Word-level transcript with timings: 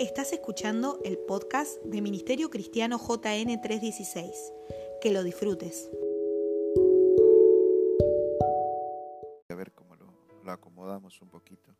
Estás 0.00 0.32
escuchando 0.32 1.00
el 1.04 1.18
podcast 1.18 1.80
de 1.84 2.00
Ministerio 2.02 2.50
Cristiano 2.50 2.98
JN 2.98 3.60
316. 3.60 4.52
Que 5.00 5.12
lo 5.12 5.22
disfrutes. 5.22 5.90
A 9.48 9.54
ver 9.54 9.72
cómo 9.72 9.94
lo, 9.96 10.50
acomodamos 10.50 11.20
un 11.22 11.28
poquito. 11.28 11.74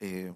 Eh, 0.00 0.34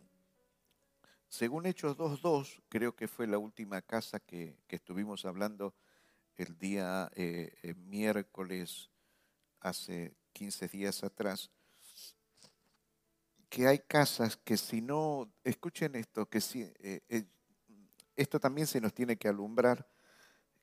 según 1.28 1.66
Hechos 1.66 1.96
2.2, 1.96 2.62
creo 2.68 2.94
que 2.94 3.08
fue 3.08 3.26
la 3.26 3.38
última 3.38 3.82
casa 3.82 4.20
que, 4.20 4.56
que 4.68 4.76
estuvimos 4.76 5.24
hablando 5.24 5.74
el 6.36 6.58
día 6.58 7.10
eh, 7.14 7.52
eh, 7.62 7.74
miércoles, 7.74 8.90
hace 9.60 10.14
15 10.32 10.68
días 10.68 11.04
atrás, 11.04 11.50
que 13.52 13.68
hay 13.68 13.80
casas 13.80 14.38
que 14.38 14.56
si 14.56 14.80
no, 14.80 15.30
escuchen 15.44 15.94
esto, 15.94 16.24
que 16.24 16.40
si, 16.40 16.72
esto 18.16 18.40
también 18.40 18.66
se 18.66 18.80
nos 18.80 18.94
tiene 18.94 19.18
que 19.18 19.28
alumbrar, 19.28 19.86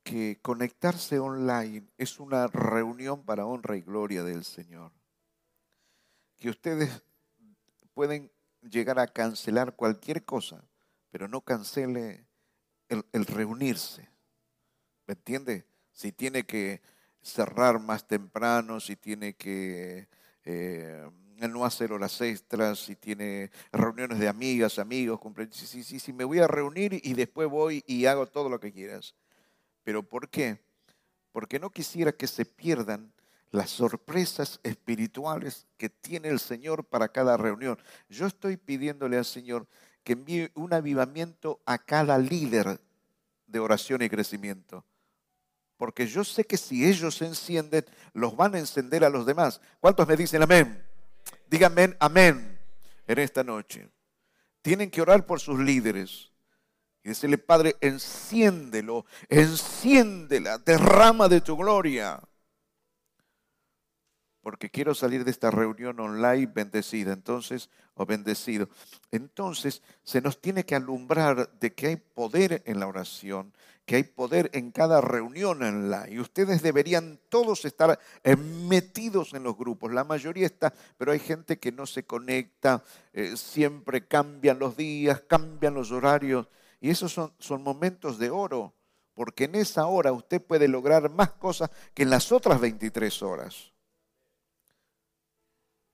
que 0.02 0.40
conectarse 0.42 1.20
online 1.20 1.88
es 2.00 2.20
una 2.20 2.48
reunión 2.48 3.24
para 3.24 3.46
honra 3.46 3.78
y 3.78 3.82
gloria 3.82 4.24
del 4.24 4.44
Señor. 4.44 4.92
Que 6.40 6.50
ustedes 6.50 7.04
pueden 7.94 8.32
llegar 8.68 8.98
a 8.98 9.06
cancelar 9.06 9.76
cualquier 9.76 10.26
cosa, 10.26 10.68
pero 11.12 11.28
no 11.28 11.42
cancele 11.42 12.26
el, 12.88 13.26
reunirse. 13.28 14.10
¿Me 15.06 15.14
entiende? 15.14 15.68
Si 15.92 16.12
tiene 16.12 16.44
que 16.44 16.82
cerrar 17.22 17.80
más 17.80 18.08
temprano, 18.08 18.80
si 18.80 18.96
tiene 18.96 19.36
que 19.36 20.10
eh, 20.44 21.08
no 21.48 21.66
hacer 21.66 21.92
horas 21.92 22.20
extras, 22.22 22.80
si 22.80 22.96
tiene 22.96 23.52
reuniones 23.72 24.20
de 24.20 24.28
amigas, 24.28 24.80
amigos, 24.80 25.20
si, 25.52 25.66
si, 25.66 25.84
si, 25.84 26.00
si 26.00 26.14
me 26.14 26.24
voy 26.24 26.40
a 26.40 26.48
reunir 26.48 27.00
y 27.04 27.14
después 27.14 27.48
voy 27.50 27.84
y 27.88 28.06
hago 28.06 28.26
todo 28.28 28.50
lo 28.50 28.60
que 28.60 28.72
quieras. 28.72 29.16
¿Pero 29.84 30.04
por 30.04 30.30
qué? 30.30 30.60
Porque 31.32 31.60
no 31.60 31.70
quisiera 31.70 32.12
que 32.12 32.28
se 32.28 32.46
pierdan 32.46 33.12
las 33.52 33.70
sorpresas 33.70 34.60
espirituales 34.64 35.66
que 35.78 35.90
tiene 35.90 36.30
el 36.30 36.40
Señor 36.40 36.84
para 36.84 37.10
cada 37.10 37.38
reunión. 37.38 37.80
Yo 38.10 38.28
estoy 38.28 38.58
pidiéndole 38.58 39.18
al 39.18 39.26
Señor 39.26 39.68
que 40.04 40.14
envíe 40.14 40.52
un 40.56 40.74
avivamiento 40.74 41.60
a 41.66 41.78
cada 41.78 42.18
líder 42.18 42.80
de 43.48 43.60
oración 43.60 44.02
y 44.02 44.10
crecimiento. 44.10 44.86
Porque 45.78 46.08
yo 46.08 46.24
sé 46.24 46.44
que 46.44 46.58
si 46.58 46.86
ellos 46.86 47.22
encienden, 47.22 47.86
los 48.14 48.36
van 48.36 48.56
a 48.56 48.60
encender 48.60 49.04
a 49.04 49.10
los 49.10 49.26
demás. 49.26 49.62
¿Cuántos 49.80 50.08
me 50.08 50.18
dicen 50.18 50.42
amén? 50.44 50.89
Díganme 51.48 51.96
amén 52.00 52.60
en 53.08 53.20
esta 53.20 53.44
noche. 53.44 53.90
Tienen 54.62 54.92
que 54.92 55.02
orar 55.02 55.26
por 55.26 55.40
sus 55.40 55.60
líderes. 55.60 56.32
Y 57.04 57.10
decirle, 57.10 57.38
Padre, 57.38 57.76
enciéndelo, 57.82 59.06
enciéndela, 59.30 60.58
derrama 60.58 61.30
de 61.30 61.42
tu 61.42 61.56
gloria 61.56 62.22
porque 64.42 64.70
quiero 64.70 64.96
salir 64.96 65.26
de 65.26 65.32
esta 65.32 65.52
reunión 65.52 66.00
online 66.00 66.48
bendecida, 66.48 67.14
entonces, 67.14 67.70
o 67.94 68.06
bendecido. 68.06 68.70
Entonces, 69.12 69.82
se 70.04 70.22
nos 70.22 70.40
tiene 70.40 70.66
que 70.66 70.76
alumbrar 70.76 71.52
de 71.60 71.74
que 71.74 71.88
hay 71.88 71.96
poder 71.98 72.64
en 72.66 72.80
la 72.80 72.88
oración, 72.88 73.54
que 73.86 73.98
hay 73.98 74.04
poder 74.04 74.50
en 74.54 74.72
cada 74.72 75.02
reunión 75.02 75.62
online. 75.62 76.12
Y 76.12 76.20
ustedes 76.20 76.62
deberían 76.62 77.20
todos 77.28 77.66
estar 77.66 78.00
metidos 78.68 79.34
en 79.34 79.44
los 79.44 79.58
grupos. 79.58 79.92
La 79.92 80.04
mayoría 80.04 80.46
está, 80.46 80.74
pero 80.98 81.12
hay 81.12 81.20
gente 81.20 81.60
que 81.60 81.72
no 81.72 81.86
se 81.86 82.06
conecta, 82.06 82.84
eh, 83.14 83.36
siempre 83.36 84.08
cambian 84.08 84.60
los 84.60 84.78
días, 84.78 85.22
cambian 85.22 85.74
los 85.74 85.92
horarios. 85.92 86.48
Y 86.80 86.92
esos 86.92 87.12
son, 87.12 87.34
son 87.40 87.62
momentos 87.62 88.20
de 88.20 88.30
oro, 88.30 88.74
porque 89.14 89.46
en 89.46 89.56
esa 89.56 89.88
hora 89.88 90.14
usted 90.14 90.42
puede 90.42 90.68
lograr 90.68 91.10
más 91.10 91.32
cosas 91.32 91.70
que 91.94 92.04
en 92.04 92.10
las 92.10 92.32
otras 92.32 92.62
23 92.62 93.22
horas. 93.22 93.74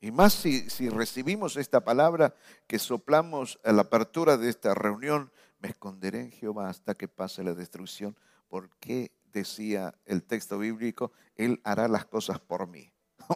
Y 0.05 0.11
más 0.11 0.33
si, 0.33 0.87
recibimos 0.89 1.57
esta 1.57 1.83
palabra 1.83 2.35
que 2.67 2.77
soplamos 2.77 3.59
a 3.63 3.71
la 3.71 3.81
apertura 3.81 4.37
de 4.37 4.49
esta 4.49 4.75
reunión, 4.75 5.31
me 5.57 5.69
esconderé 5.69 6.19
en 6.19 6.31
Jehová 6.31 6.69
hasta 6.69 6.93
que 6.93 7.07
pase 7.07 7.43
la 7.43 7.55
destrucción, 7.55 8.15
porque 8.47 9.11
decía 9.33 9.95
el 10.05 10.21
texto 10.21 10.59
bíblico, 10.59 11.11
Él 11.35 11.59
hará 11.63 11.87
las 11.87 12.05
cosas 12.05 12.39
por 12.39 12.67
mí. 12.67 12.93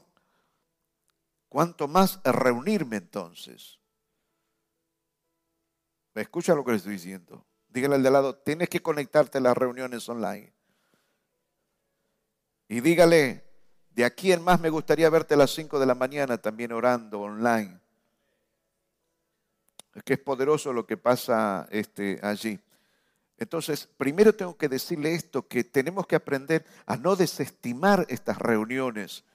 ¿Cuánto 1.50 1.88
más 1.88 2.20
reunirme 2.24 2.98
entonces? 2.98 3.80
¿Me 6.14 6.22
escucha 6.22 6.54
lo 6.54 6.64
que 6.64 6.70
le 6.70 6.78
estoy 6.78 6.94
diciendo? 6.94 7.48
Dígale 7.68 7.96
al 7.96 8.04
de 8.04 8.12
lado, 8.12 8.36
tienes 8.36 8.70
que 8.70 8.84
conectarte 8.84 9.40
a 9.40 9.42
las 9.42 9.58
reuniones 9.58 10.08
online. 10.08 10.54
Y 12.68 12.82
dígale, 12.82 13.49
de 14.00 14.06
aquí 14.06 14.32
en 14.32 14.42
más 14.42 14.62
me 14.62 14.70
gustaría 14.70 15.10
verte 15.10 15.34
a 15.34 15.38
las 15.38 15.52
5 15.52 15.78
de 15.78 15.86
la 15.86 15.94
mañana 15.94 16.38
también 16.38 16.72
orando 16.72 17.20
online. 17.20 17.82
Es 19.94 20.04
que 20.04 20.14
es 20.14 20.20
poderoso 20.20 20.72
lo 20.72 20.86
que 20.86 20.96
pasa 20.96 21.68
este, 21.70 22.18
allí. 22.24 22.58
Entonces, 23.38 23.90
primero 23.98 24.34
tengo 24.34 24.56
que 24.56 24.70
decirle 24.70 25.16
esto, 25.16 25.46
que 25.50 25.66
tenemos 25.66 26.08
que 26.08 26.16
aprender 26.16 26.66
a 26.86 26.96
no 26.96 27.18
desestimar 27.18 28.06
estas 28.08 28.38
reuniones 28.38 29.26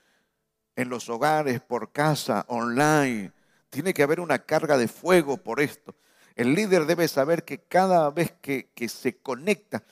en 0.77 0.89
los 0.89 1.11
hogares, 1.11 1.61
por 1.61 1.93
casa, 1.93 2.47
online. 2.49 3.33
Tiene 3.69 3.93
que 3.93 4.03
haber 4.03 4.19
una 4.19 4.39
carga 4.39 4.79
de 4.79 4.89
fuego 4.89 5.37
por 5.37 5.61
esto. 5.61 5.95
El 6.37 6.55
líder 6.55 6.87
debe 6.87 7.07
saber 7.09 7.45
que 7.45 7.59
cada 7.59 8.09
vez 8.09 8.33
que, 8.41 8.71
que 8.75 8.89
se 8.89 9.19
conecta, 9.19 9.85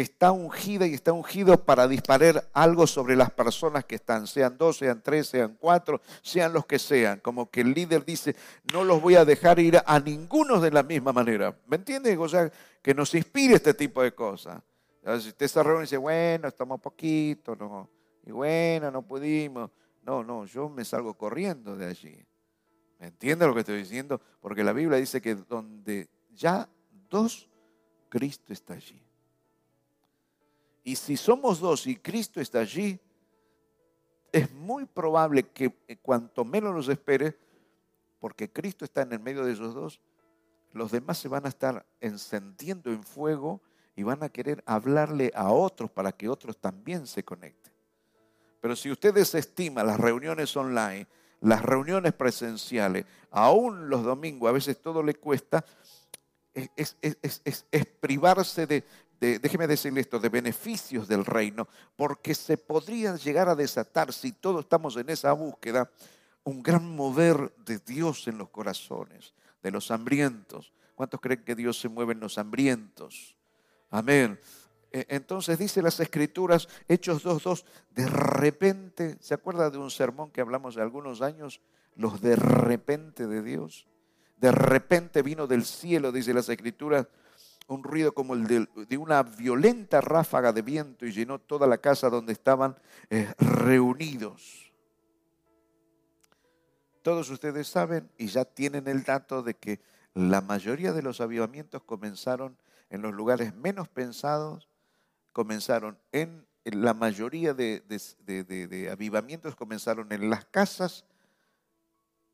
está 0.00 0.30
ungida 0.30 0.86
y 0.86 0.94
está 0.94 1.12
ungido 1.12 1.64
para 1.64 1.88
disparar 1.88 2.48
algo 2.52 2.86
sobre 2.86 3.16
las 3.16 3.32
personas 3.32 3.84
que 3.84 3.96
están, 3.96 4.28
sean 4.28 4.56
dos, 4.56 4.76
sean 4.76 5.02
tres, 5.02 5.26
sean 5.26 5.56
cuatro, 5.58 6.00
sean 6.22 6.52
los 6.52 6.66
que 6.66 6.78
sean. 6.78 7.18
Como 7.18 7.50
que 7.50 7.62
el 7.62 7.74
líder 7.74 8.04
dice, 8.04 8.36
no 8.72 8.84
los 8.84 9.02
voy 9.02 9.16
a 9.16 9.24
dejar 9.24 9.58
ir 9.58 9.80
a 9.84 9.98
ninguno 9.98 10.60
de 10.60 10.70
la 10.70 10.84
misma 10.84 11.12
manera. 11.12 11.58
¿Me 11.66 11.76
entiende? 11.76 12.16
O 12.16 12.28
sea, 12.28 12.48
que 12.80 12.94
nos 12.94 13.12
inspire 13.14 13.54
este 13.54 13.74
tipo 13.74 14.00
de 14.00 14.14
cosas. 14.14 14.62
Si 15.20 15.30
usted 15.30 15.48
se 15.48 15.62
reúne 15.64 15.80
y 15.80 15.82
dice, 15.82 15.96
bueno, 15.96 16.46
estamos 16.46 16.80
poquito, 16.80 17.56
no, 17.56 17.90
y 18.24 18.30
bueno, 18.30 18.92
no 18.92 19.02
pudimos. 19.02 19.70
No, 20.02 20.22
no, 20.22 20.44
yo 20.44 20.68
me 20.68 20.84
salgo 20.84 21.14
corriendo 21.14 21.76
de 21.76 21.86
allí. 21.86 22.24
¿Me 23.00 23.08
entiende 23.08 23.46
lo 23.46 23.52
que 23.52 23.60
estoy 23.60 23.78
diciendo? 23.78 24.20
Porque 24.40 24.62
la 24.62 24.72
Biblia 24.72 24.98
dice 24.98 25.20
que 25.20 25.34
donde 25.34 26.08
ya 26.30 26.68
dos, 27.10 27.48
Cristo 28.08 28.52
está 28.52 28.74
allí. 28.74 29.07
Y 30.88 30.96
si 30.96 31.18
somos 31.18 31.60
dos 31.60 31.86
y 31.86 31.96
Cristo 31.96 32.40
está 32.40 32.60
allí, 32.60 32.98
es 34.32 34.50
muy 34.50 34.86
probable 34.86 35.42
que 35.42 35.76
eh, 35.86 35.98
cuanto 36.00 36.46
menos 36.46 36.74
nos 36.74 36.88
espere, 36.88 37.36
porque 38.18 38.50
Cristo 38.50 38.86
está 38.86 39.02
en 39.02 39.12
el 39.12 39.20
medio 39.20 39.44
de 39.44 39.52
esos 39.52 39.74
dos, 39.74 40.00
los 40.72 40.90
demás 40.90 41.18
se 41.18 41.28
van 41.28 41.44
a 41.44 41.50
estar 41.50 41.84
encendiendo 42.00 42.90
en 42.90 43.02
fuego 43.02 43.60
y 43.96 44.02
van 44.02 44.22
a 44.22 44.30
querer 44.30 44.62
hablarle 44.64 45.30
a 45.34 45.50
otros 45.50 45.90
para 45.90 46.10
que 46.10 46.26
otros 46.26 46.56
también 46.56 47.06
se 47.06 47.22
conecten. 47.22 47.74
Pero 48.62 48.74
si 48.74 48.90
usted 48.90 49.12
desestima 49.12 49.84
las 49.84 50.00
reuniones 50.00 50.56
online, 50.56 51.06
las 51.42 51.60
reuniones 51.60 52.14
presenciales, 52.14 53.04
aún 53.30 53.90
los 53.90 54.04
domingos, 54.04 54.48
a 54.48 54.52
veces 54.52 54.80
todo 54.80 55.02
le 55.02 55.16
cuesta, 55.16 55.62
es, 56.54 56.96
es 57.02 57.86
privarse 58.00 58.66
de, 58.66 58.84
déjeme 59.20 59.66
decirle 59.66 60.00
esto, 60.00 60.18
de 60.18 60.28
beneficios 60.28 61.08
del 61.08 61.24
reino, 61.24 61.66
porque 61.96 62.34
se 62.34 62.56
podría 62.56 63.16
llegar 63.16 63.48
a 63.48 63.54
desatar, 63.54 64.12
si 64.12 64.32
todos 64.32 64.64
estamos 64.64 64.96
en 64.96 65.10
esa 65.10 65.32
búsqueda, 65.32 65.90
un 66.44 66.62
gran 66.62 66.88
mover 66.94 67.52
de 67.64 67.78
Dios 67.78 68.28
en 68.28 68.38
los 68.38 68.48
corazones, 68.48 69.34
de 69.62 69.70
los 69.70 69.90
hambrientos. 69.90 70.72
¿Cuántos 70.94 71.20
creen 71.20 71.44
que 71.44 71.54
Dios 71.54 71.78
se 71.78 71.88
mueve 71.88 72.12
en 72.12 72.20
los 72.20 72.38
hambrientos? 72.38 73.36
Amén. 73.90 74.38
E, 74.90 75.06
entonces 75.10 75.58
dice 75.58 75.82
las 75.82 76.00
escrituras, 76.00 76.68
Hechos 76.88 77.24
2.2, 77.24 77.64
de 77.90 78.06
repente, 78.06 79.16
¿se 79.20 79.34
acuerda 79.34 79.70
de 79.70 79.78
un 79.78 79.90
sermón 79.90 80.30
que 80.30 80.40
hablamos 80.40 80.74
de 80.74 80.82
algunos 80.82 81.20
años? 81.22 81.60
Los 81.94 82.20
de 82.20 82.36
repente 82.36 83.26
de 83.26 83.42
Dios. 83.42 83.86
De 84.36 84.52
repente 84.52 85.22
vino 85.22 85.46
del 85.46 85.64
cielo, 85.64 86.12
dice 86.12 86.32
las 86.32 86.48
escrituras, 86.48 87.06
un 87.68 87.84
ruido 87.84 88.12
como 88.12 88.34
el 88.34 88.46
de, 88.46 88.96
una 88.96 89.22
violenta 89.22 90.00
ráfaga 90.00 90.52
de 90.52 90.62
viento 90.62 91.06
y 91.06 91.12
llenó 91.12 91.38
toda 91.38 91.66
la 91.66 91.78
casa 91.78 92.08
donde 92.08 92.32
estaban 92.32 92.76
eh, 93.10 93.32
reunidos. 93.38 94.72
Todos 97.02 97.30
ustedes 97.30 97.68
saben 97.68 98.10
y 98.16 98.26
ya 98.28 98.44
tienen 98.44 98.88
el 98.88 99.04
dato 99.04 99.42
de 99.42 99.54
que 99.54 99.80
la 100.14 100.40
mayoría 100.40 100.92
de 100.92 101.02
los 101.02 101.20
avivamientos 101.20 101.82
comenzaron 101.84 102.56
en 102.90 103.02
los 103.02 103.12
lugares 103.12 103.54
menos 103.54 103.88
pensados, 103.88 104.68
comenzaron 105.32 105.98
en, 106.10 106.46
la 106.64 106.94
mayoría 106.94 107.54
de, 107.54 107.80
de 107.86 108.90
avivamientos 108.90 109.56
comenzaron 109.56 110.12
en 110.12 110.28
las 110.28 110.44
casas 110.46 111.06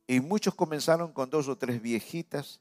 Y 0.09 0.19
muchos 0.21 0.55
comenzaron 0.55 1.13
con 1.13 1.31
dos 1.31 1.47
o 1.47 1.57
tres 1.57 1.81
viejitas 1.81 2.61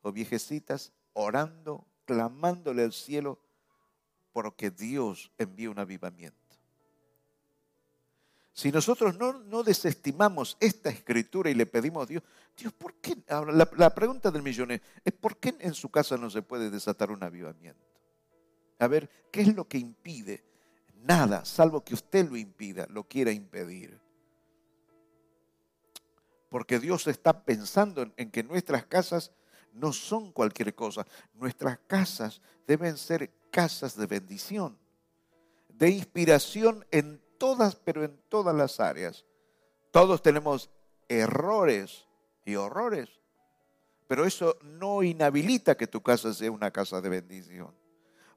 o 0.00 0.10
viejecitas 0.10 0.92
orando, 1.12 1.86
clamándole 2.12 2.82
al 2.82 2.92
cielo 2.92 3.38
porque 4.32 4.70
Dios 4.70 5.30
envía 5.38 5.70
un 5.70 5.78
avivamiento. 5.78 6.38
Si 8.52 8.70
nosotros 8.70 9.16
no, 9.16 9.62
desestimamos 9.62 10.58
esta 10.60 10.90
escritura 10.90 11.48
y 11.50 11.54
le 11.54 11.64
pedimos 11.64 12.02
a 12.02 12.06
Dios, 12.06 12.22
Dios, 12.54 12.72
¿por 12.74 12.94
qué? 12.96 13.16
la, 13.28 13.68
la, 13.76 13.94
pregunta 13.94 14.30
del 14.30 14.42
millón 14.42 14.72
es, 14.72 14.80
¿por 15.18 15.38
qué 15.38 15.56
en 15.58 15.72
su 15.72 15.88
casa 15.88 16.18
no 16.18 16.28
se 16.28 16.42
puede 16.42 16.68
desatar 16.68 17.10
un 17.10 17.22
avivamiento? 17.22 17.80
A 18.78 18.86
ver, 18.88 19.08
¿qué 19.30 19.40
es 19.40 19.54
lo 19.54 19.66
que 19.66 19.78
impide? 19.78 20.44
Nada, 21.04 21.46
salvo 21.46 21.82
que 21.82 21.94
usted 21.94 22.28
lo 22.28 22.36
impida, 22.36 22.86
lo 22.90 23.04
quiera 23.04 23.32
impedir. 23.32 23.98
Porque 26.50 26.78
Dios 26.78 27.06
está 27.06 27.44
pensando 27.44 28.12
en 28.18 28.30
que 28.30 28.42
nuestras 28.42 28.84
casas 28.84 29.32
no 29.72 29.92
son 29.92 30.32
cualquier 30.32 30.74
cosa. 30.74 31.06
Nuestras 31.34 31.78
casas 31.86 32.40
deben 32.66 32.96
ser 32.96 33.30
casas 33.50 33.96
de 33.96 34.06
bendición, 34.06 34.78
de 35.68 35.90
inspiración 35.90 36.84
en 36.90 37.20
todas, 37.38 37.76
pero 37.76 38.04
en 38.04 38.16
todas 38.28 38.54
las 38.54 38.80
áreas. 38.80 39.24
Todos 39.90 40.22
tenemos 40.22 40.70
errores 41.08 42.06
y 42.44 42.54
horrores, 42.54 43.10
pero 44.06 44.24
eso 44.24 44.56
no 44.62 45.02
inhabilita 45.02 45.76
que 45.76 45.86
tu 45.86 46.02
casa 46.02 46.32
sea 46.32 46.50
una 46.50 46.70
casa 46.70 47.00
de 47.00 47.08
bendición. 47.08 47.74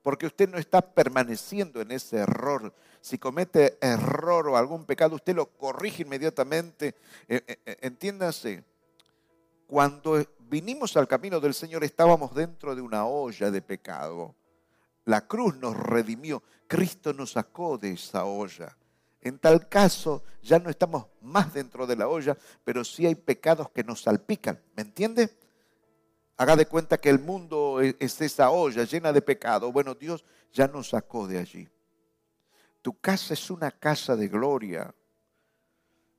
Porque 0.02 0.28
usted 0.28 0.48
no 0.48 0.60
está 0.60 0.82
permaneciendo 0.82 1.82
en 1.82 1.92
ese 1.92 2.18
error. 2.18 2.74
Si 3.02 3.18
comete 3.18 3.78
error 3.82 4.48
o 4.48 4.56
algún 4.56 4.86
pecado, 4.86 5.16
usted 5.16 5.36
lo 5.36 5.48
corrige 5.48 6.04
inmediatamente. 6.04 6.94
Eh, 7.28 7.42
eh, 7.48 7.58
eh, 7.66 7.78
entiéndase, 7.82 8.64
cuando 9.66 10.24
vinimos 10.50 10.96
al 10.98 11.08
camino 11.08 11.40
del 11.40 11.54
Señor 11.54 11.84
estábamos 11.84 12.34
dentro 12.34 12.76
de 12.76 12.82
una 12.82 13.06
olla 13.06 13.52
de 13.52 13.62
pecado. 13.62 14.36
La 15.06 15.28
cruz 15.28 15.56
nos 15.58 15.76
redimió, 15.78 16.42
Cristo 16.68 17.14
nos 17.14 17.32
sacó 17.32 17.78
de 17.78 17.92
esa 17.92 18.26
olla. 18.26 18.76
En 19.22 19.40
tal 19.40 19.68
caso, 19.68 20.24
ya 20.42 20.60
no 20.60 20.70
estamos 20.70 21.08
más 21.22 21.54
dentro 21.54 21.88
de 21.88 21.96
la 21.96 22.08
olla, 22.08 22.38
pero 22.64 22.84
sí 22.84 23.06
hay 23.06 23.16
pecados 23.16 23.70
que 23.70 23.84
nos 23.84 24.04
salpican. 24.04 24.62
¿Me 24.76 24.84
entiende? 24.84 25.36
Haga 26.38 26.56
de 26.56 26.66
cuenta 26.68 27.00
que 27.00 27.10
el 27.10 27.20
mundo 27.20 27.82
e-, 27.82 27.96
es 28.00 28.20
esa 28.22 28.52
olla 28.52 28.84
llena 28.84 29.12
de 29.14 29.22
pecado. 29.22 29.72
Bueno, 29.72 29.96
Dios 29.96 30.24
ya 30.52 30.68
nos 30.68 30.90
sacó 30.90 31.28
de 31.28 31.40
allí. 31.40 31.68
Tu 32.82 33.00
casa 33.00 33.34
es 33.34 33.50
una 33.50 33.72
casa 33.72 34.16
de 34.16 34.28
gloria. 34.28 34.94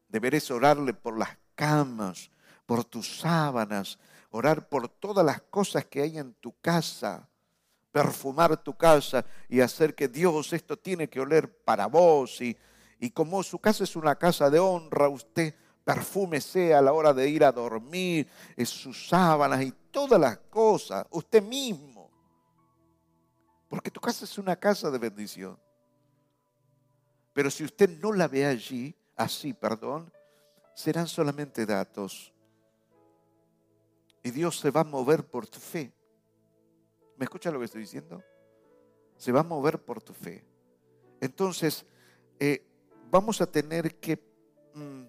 Deberes 0.09 0.51
orarle 0.51 0.95
por 0.95 1.17
las 1.17 1.37
camas, 1.55 2.31
por 2.67 2.85
tus 2.85 3.21
sábanas, 3.21 3.99
orar 4.31 4.69
por 4.69 4.89
todas 4.89 5.25
las 5.25 5.41
cosas 5.43 5.85
que 5.87 6.03
hay 6.03 6.19
en 6.19 6.35
tu 6.35 6.53
casa 6.61 7.29
perfumar 7.91 8.63
tu 8.63 8.77
casa 8.77 9.25
y 9.49 9.61
hacer 9.61 9.95
que 9.95 10.07
Dios 10.07 10.53
esto 10.53 10.77
tiene 10.77 11.09
que 11.09 11.19
oler 11.19 11.65
para 11.65 11.87
vos 11.87 12.43
y 12.43 12.55
y 12.99 13.11
como 13.11 13.43
su 13.43 13.59
casa 13.59 13.85
es 13.85 13.95
una 13.97 14.17
casa 14.17 14.49
de 14.51 14.59
honra, 14.59 15.09
usted 15.09 15.55
perfúmese 15.85 16.75
a 16.75 16.81
la 16.81 16.93
hora 16.93 17.13
de 17.13 17.29
ir 17.29 17.45
a 17.45 17.53
dormir, 17.53 18.29
es 18.57 18.69
sus 18.71 19.09
sábanas 19.09 19.63
y 19.63 19.73
todas 19.91 20.21
las 20.21 20.39
cosas, 20.39 21.07
usted 21.11 21.43
mismo. 21.43 22.11
Porque 23.69 23.91
tu 23.91 24.01
casa 24.01 24.25
es 24.25 24.39
una 24.39 24.57
casa 24.57 24.91
de 24.91 24.99
bendición. 24.99 25.59
Pero 27.33 27.51
si 27.51 27.65
usted 27.65 27.91
no 28.01 28.13
la 28.13 28.29
ve 28.29 28.47
allí, 28.47 28.97
así, 29.15 29.53
perdón, 29.53 30.11
serán 30.75 31.07
solamente 31.07 31.67
datos. 31.67 32.33
Y 34.27 34.33
Dios 34.33 34.59
se 34.59 34.73
va 34.73 34.81
a 34.81 34.85
mover 34.85 35.25
por 35.25 35.47
tu 35.47 35.61
fe. 35.61 35.93
¿Me 37.17 37.27
escucha 37.27 37.49
lo 37.53 37.61
que 37.61 37.67
estoy 37.67 37.83
diciendo? 37.83 38.25
Se 39.17 39.31
va 39.31 39.39
a 39.39 39.45
mover 39.45 39.79
por 39.79 40.03
tu 40.03 40.13
fe. 40.13 40.45
Entonces, 41.21 41.87
eh, 42.41 42.67
vamos 43.09 43.41
a 43.41 43.47
tener 43.47 44.01
que 44.01 44.21
mm, 44.75 45.05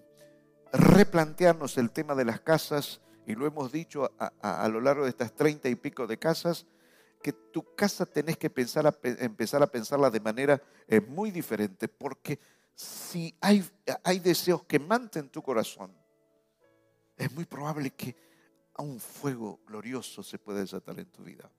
replantearnos 0.72 1.78
el 1.78 1.90
tema 1.90 2.14
de 2.14 2.26
las 2.26 2.42
casas, 2.42 3.00
y 3.26 3.34
lo 3.34 3.44
hemos 3.44 3.72
dicho 3.72 4.08
a, 4.18 4.68
lo 4.68 4.80
largo 4.80 5.02
de 5.02 5.10
estas 5.10 5.34
treinta 5.34 5.68
y 5.68 5.74
pico 5.74 6.06
de 6.06 6.16
casas, 6.16 6.64
que 7.20 7.32
tu 7.32 7.74
casa 7.74 8.06
tenés 8.06 8.36
que 8.36 8.50
pensar 8.50 8.86
a, 8.86 8.96
empezar 9.02 9.64
a 9.64 9.66
pensarla 9.66 10.10
de 10.10 10.20
manera 10.20 10.62
eh, 10.86 11.00
muy 11.00 11.32
diferente, 11.32 11.88
porque 11.88 12.38
si 12.72 13.36
hay, 13.40 13.68
hay 14.04 14.20
deseos 14.20 14.62
que 14.62 14.78
manten 14.78 15.28
tu 15.28 15.42
corazón, 15.42 15.92
es 17.16 17.32
muy 17.32 17.46
probable 17.46 17.90
que 17.90 18.27
a 18.78 18.82
un 18.82 18.98
fuego 18.98 19.60
glorioso 19.66 20.22
se 20.22 20.38
pueda 20.38 20.60
desatar 20.60 20.98
en 20.98 21.06
tu 21.06 21.22
vida 21.22 21.50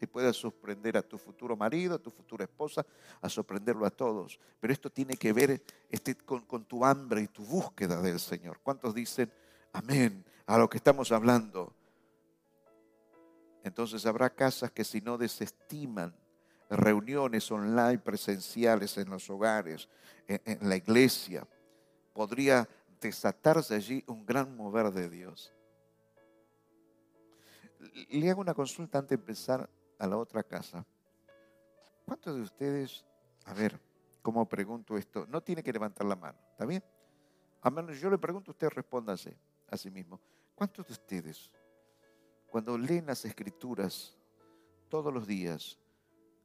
y 0.00 0.06
puedas 0.06 0.36
sorprender 0.36 0.96
a 0.96 1.02
tu 1.02 1.16
futuro 1.16 1.56
marido, 1.56 1.94
a 1.94 1.98
tu 1.98 2.10
futura 2.10 2.44
esposa, 2.44 2.84
a 3.20 3.28
sorprenderlo 3.28 3.86
a 3.86 3.90
todos. 3.90 4.40
Pero 4.58 4.72
esto 4.72 4.90
tiene 4.90 5.16
que 5.16 5.32
ver 5.32 5.62
este, 5.90 6.16
con 6.16 6.64
tu 6.64 6.84
hambre 6.84 7.22
y 7.22 7.28
tu 7.28 7.44
búsqueda 7.44 8.00
del 8.00 8.18
Señor. 8.18 8.58
¿Cuántos 8.62 8.94
dicen 8.94 9.30
amén 9.72 10.24
a 10.46 10.58
lo 10.58 10.68
que 10.68 10.78
estamos 10.78 11.12
hablando? 11.12 11.72
Entonces 13.62 14.04
habrá 14.06 14.30
casas 14.30 14.72
que 14.72 14.82
si 14.82 15.00
no 15.00 15.16
desestiman 15.16 16.14
reuniones 16.68 17.50
online 17.50 17.98
presenciales 17.98 18.96
en 18.98 19.08
los 19.08 19.28
hogares, 19.30 19.88
en, 20.26 20.68
la 20.68 20.76
iglesia, 20.76 21.46
podría 22.12 22.68
desatarse 23.00 23.74
allí 23.74 24.02
un 24.06 24.24
gran 24.24 24.56
mover 24.56 24.90
de 24.90 25.08
Dios. 25.08 25.52
Le 28.10 28.30
hago 28.30 28.40
una 28.40 28.54
consulta 28.54 28.98
antes 28.98 29.10
de 29.10 29.22
empezar 29.22 29.68
a 29.98 30.06
la 30.06 30.16
otra 30.16 30.42
casa. 30.42 30.86
¿Cuántos 32.04 32.36
de 32.36 32.42
ustedes, 32.42 33.04
a 33.44 33.54
ver, 33.54 33.80
cómo 34.20 34.48
pregunto 34.48 34.96
esto? 34.96 35.26
No 35.26 35.40
tiene 35.42 35.62
que 35.62 35.72
levantar 35.72 36.06
la 36.06 36.16
mano, 36.16 36.38
¿está 36.50 36.64
bien? 36.64 36.82
A 37.62 37.70
menos 37.70 37.98
yo 38.00 38.10
le 38.10 38.18
pregunto, 38.18 38.50
usted 38.50 38.68
respóndase 38.68 39.36
a 39.70 39.76
sí 39.76 39.90
mismo. 39.90 40.20
¿Cuántos 40.54 40.86
de 40.86 40.92
ustedes, 40.92 41.50
cuando 42.48 42.76
leen 42.76 43.06
las 43.06 43.24
escrituras 43.24 44.16
todos 44.88 45.12
los 45.12 45.26
días, 45.26 45.78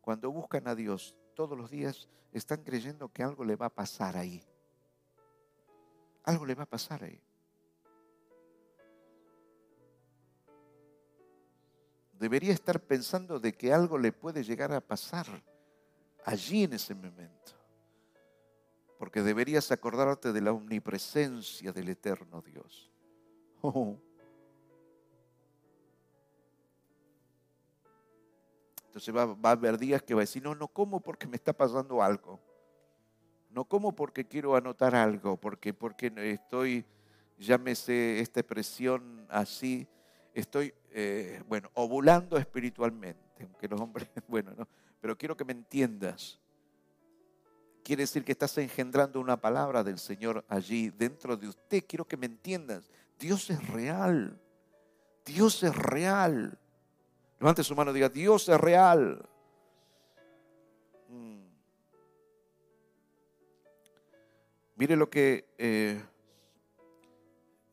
cuando 0.02 0.32
buscan 0.32 0.68
a 0.68 0.76
Dios 0.76 1.16
todos 1.36 1.58
los 1.58 1.70
días, 1.70 2.08
están 2.32 2.64
creyendo 2.64 3.10
que 3.10 3.24
algo 3.24 3.44
le 3.44 3.56
va 3.56 3.68
a 3.68 3.74
pasar 3.74 4.16
ahí? 4.16 4.44
Algo 6.24 6.46
le 6.46 6.56
va 6.56 6.64
a 6.64 6.70
pasar 6.70 7.04
ahí. 7.04 7.22
Debería 12.20 12.54
estar 12.54 12.80
pensando 12.80 13.40
de 13.40 13.54
que 13.54 13.74
algo 13.74 13.98
le 13.98 14.12
puede 14.12 14.44
llegar 14.44 14.72
a 14.74 14.82
pasar 14.82 15.28
allí 16.26 16.64
en 16.64 16.74
ese 16.74 16.94
momento. 16.94 17.54
Porque 18.98 19.22
deberías 19.22 19.72
acordarte 19.72 20.34
de 20.34 20.42
la 20.42 20.52
omnipresencia 20.52 21.72
del 21.72 21.90
eterno 21.90 22.42
Dios. 22.42 22.92
Oh. 23.62 23.98
Entonces 28.88 29.16
va, 29.16 29.26
va, 29.26 29.50
a 29.50 29.54
haber 29.54 29.78
días 29.78 30.02
que 30.02 30.14
va 30.16 30.22
a 30.22 30.24
decir, 30.24 30.42
no, 30.44 30.56
no 30.56 30.68
como 30.68 31.00
porque 31.00 31.28
me 31.28 31.36
está 31.36 31.54
pasando 31.54 32.02
algo. 32.02 32.40
No 33.52 33.66
como 33.66 33.96
porque 33.96 34.26
quiero 34.26 34.56
anotar 34.56 34.96
algo, 34.96 35.38
porque, 35.38 35.74
porque 35.74 36.12
estoy, 36.18 36.84
llámese 37.38 38.20
esta 38.20 38.40
expresión 38.40 39.26
así, 39.30 39.88
estoy, 40.34 40.74
eh, 40.92 41.42
bueno, 41.48 41.70
ovulando 41.74 42.38
espiritualmente, 42.38 43.44
aunque 43.44 43.68
los 43.68 43.80
hombres, 43.80 44.10
bueno, 44.28 44.54
no, 44.58 44.68
pero 45.00 45.18
quiero 45.18 45.36
que 45.36 45.46
me 45.46 45.54
entiendas. 45.54 46.40
Quiere 47.84 48.04
decir 48.04 48.26
que 48.26 48.34
estás 48.34 48.58
engendrando 48.58 49.22
una 49.22 49.40
palabra 49.40 49.84
del 49.84 49.98
Señor 49.98 50.44
allí 50.50 50.90
dentro 50.90 51.38
de 51.38 51.48
usted. 51.48 51.86
Quiero 51.88 52.06
que 52.06 52.18
me 52.18 52.26
entiendas. 52.26 52.92
Dios 53.18 53.50
es 53.50 53.66
real. 53.70 54.38
Dios 55.26 55.64
es 55.64 55.74
real. 55.74 56.58
Levante 57.40 57.64
su 57.64 57.76
mano 57.76 57.92
y 57.92 57.94
diga, 57.94 58.10
Dios 58.10 58.50
es 58.50 58.60
real. 58.60 59.26
Mm. 61.08 61.46
Mire 64.76 64.96
lo 64.96 65.10
que 65.10 65.48
eh, 65.58 66.02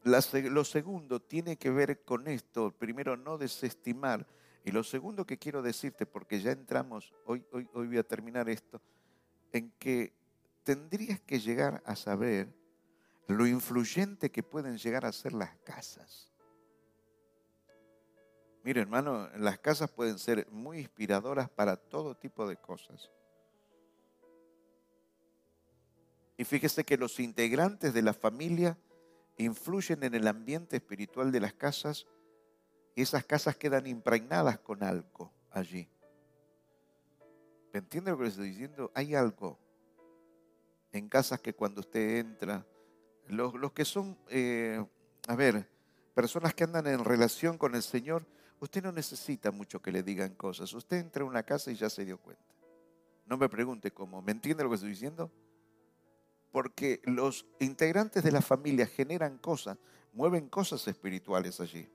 lo 0.05 0.65
segundo 0.65 1.21
tiene 1.21 1.57
que 1.57 1.71
ver 1.71 2.05
con 2.05 2.29
esto. 2.29 2.71
Primero, 2.71 3.17
no 3.17 3.39
desestimar. 3.39 4.27
Y 4.65 4.71
lo 4.71 4.83
segundo 4.85 5.27
que 5.27 5.39
quiero 5.39 5.63
decirte, 5.63 6.07
porque 6.07 6.41
ya 6.41 6.53
entramos, 6.53 7.13
hoy, 7.25 7.45
hoy, 7.53 7.69
hoy 7.75 7.87
voy 7.87 7.99
a 7.99 8.03
terminar 8.03 8.49
esto, 8.49 8.81
en 9.53 9.71
que 9.79 10.13
tendrías 10.63 11.21
que 11.21 11.39
llegar 11.39 11.83
a 11.85 11.97
saber 11.97 12.49
lo 13.27 13.47
influyente 13.47 14.31
que 14.31 14.43
pueden 14.43 14.79
llegar 14.79 15.05
a 15.05 15.13
ser 15.13 15.33
las 15.33 15.55
casas. 15.59 16.31
Mire, 18.63 18.81
hermano, 18.81 19.29
las 19.37 19.59
casas 19.59 19.91
pueden 19.91 20.19
ser 20.19 20.49
muy 20.51 20.79
inspiradoras 20.79 21.51
para 21.51 21.77
todo 21.77 22.17
tipo 22.17 22.49
de 22.49 22.57
cosas. 22.57 23.11
Y 26.37 26.45
fíjese 26.45 26.85
que 26.85 26.97
los 26.97 27.21
integrantes 27.21 27.93
de 27.93 28.03
la 28.03 28.15
familia 28.15 28.79
influyen 29.37 30.03
en 30.05 30.15
el 30.15 30.27
ambiente 30.27 30.77
espiritual 30.77 31.33
de 31.33 31.41
las 31.41 31.55
casas 31.55 32.07
y 32.95 33.03
esas 33.03 33.25
casas 33.25 33.57
quedan 33.57 33.87
impregnadas 33.87 34.59
con 34.59 34.83
algo 34.83 35.33
allí. 35.51 35.89
¿Me 37.73 37.81
entiende 37.81 38.13
lo 38.13 38.19
que 38.19 38.23
le 38.25 38.29
estoy 38.29 38.51
diciendo? 38.51 38.93
Hay 38.95 39.15
algo 39.15 39.59
en 40.93 41.09
casas 41.09 41.41
que 41.41 41.55
cuando 41.55 41.81
usted 41.81 42.19
entra, 42.19 42.65
los, 43.27 43.55
los 43.55 43.73
que 43.73 43.85
son, 43.85 44.17
eh, 44.29 44.85
a 45.27 45.35
ver, 45.35 45.69
personas 46.15 46.55
que 46.55 46.65
andan 46.65 46.87
en 46.87 47.05
relación 47.05 47.59
con 47.59 47.75
el 47.75 47.83
Señor, 47.83 48.25
usted 48.61 48.83
no 48.83 48.93
necesita 48.93 49.51
mucho 49.51 49.83
que 49.83 49.91
le 49.91 50.05
digan 50.05 50.35
cosas. 50.35 50.73
Usted 50.73 50.99
entra 50.99 51.25
a 51.25 51.27
una 51.27 51.43
casa 51.43 51.73
y 51.73 51.75
ya 51.75 51.91
se 51.91 52.05
dio 52.05 52.19
cuenta. 52.19 52.45
No 53.27 53.37
me 53.37 53.49
pregunte 53.49 53.91
cómo. 53.91 54.23
¿Me 54.23 54.33
entiende 54.33 54.63
lo 54.63 54.69
que 54.69 54.77
estoy 54.77 54.91
diciendo? 54.91 55.33
Porque 56.55 57.01
los 57.03 57.47
integrantes 57.59 58.23
de 58.23 58.31
la 58.31 58.41
familia 58.41 58.87
generan 58.87 59.39
cosas, 59.39 59.77
mueven 60.13 60.49
cosas 60.49 60.87
espirituales 60.87 61.59
allí. 61.59 61.89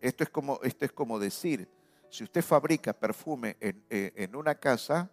Esto 0.00 0.24
es 0.24 0.30
como, 0.30 0.58
esto 0.62 0.86
es 0.86 0.92
como 0.92 1.18
decir, 1.18 1.68
si 2.08 2.24
usted 2.24 2.40
fabrica 2.40 2.94
perfume 2.94 3.58
en, 3.60 3.84
eh, 3.90 4.28
una 4.32 4.54
casa, 4.54 5.10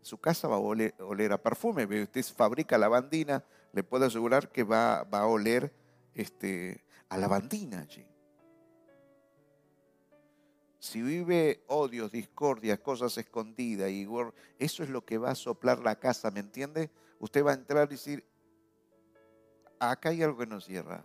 su 0.00 0.16
casa 0.16 0.46
va 0.46 0.54
a 0.54 0.60
oler, 0.60 1.32
a 1.32 1.42
perfume. 1.42 1.86
Usted 2.02 2.22
fabrica 2.22 2.78
lavandina, 2.78 3.44
le 3.72 3.82
puedo 3.82 4.06
asegurar 4.06 4.52
que 4.52 4.62
va, 4.62 5.02
va 5.02 5.22
a 5.22 5.26
oler 5.26 5.74
este, 6.14 6.84
a 7.08 7.18
lavandina 7.18 7.80
allí. 7.80 8.06
Si 10.78 11.02
vive 11.02 11.64
odios, 11.66 12.12
discordias, 12.12 12.78
cosas 12.78 13.18
escondidas, 13.18 13.90
y 13.90 14.06
eso 14.56 14.84
es 14.84 14.88
lo 14.88 15.04
que 15.04 15.18
va 15.18 15.32
a 15.32 15.34
soplar 15.34 15.80
la 15.80 15.98
casa, 15.98 16.30
¿me 16.30 16.38
entiende? 16.38 16.92
Usted 17.24 17.42
va 17.42 17.52
a 17.52 17.54
entrar 17.54 17.86
y 17.88 17.92
decir, 17.92 18.22
acá 19.78 20.10
hay 20.10 20.22
algo 20.22 20.36
que 20.36 20.46
no 20.46 20.60
cierra. 20.60 21.02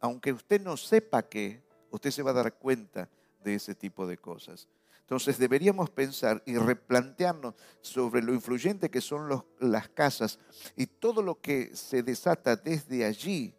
Aunque 0.00 0.32
usted 0.32 0.60
no 0.60 0.76
sepa 0.76 1.22
qué, 1.22 1.62
usted 1.92 2.10
se 2.10 2.24
va 2.24 2.32
a 2.32 2.42
dar 2.42 2.54
cuenta 2.54 3.08
de 3.38 3.54
ese 3.54 3.76
tipo 3.76 4.04
de 4.04 4.18
cosas. 4.18 4.66
Entonces 5.02 5.38
deberíamos 5.38 5.90
pensar 5.90 6.42
y 6.44 6.56
replantearnos 6.56 7.54
sobre 7.80 8.20
lo 8.20 8.34
influyente 8.34 8.90
que 8.90 9.00
son 9.00 9.28
las 9.60 9.88
casas 9.90 10.40
y 10.74 10.88
todo 10.88 11.22
lo 11.22 11.40
que 11.40 11.76
se 11.76 12.02
desata 12.02 12.56
desde 12.56 13.04
allí 13.04 13.54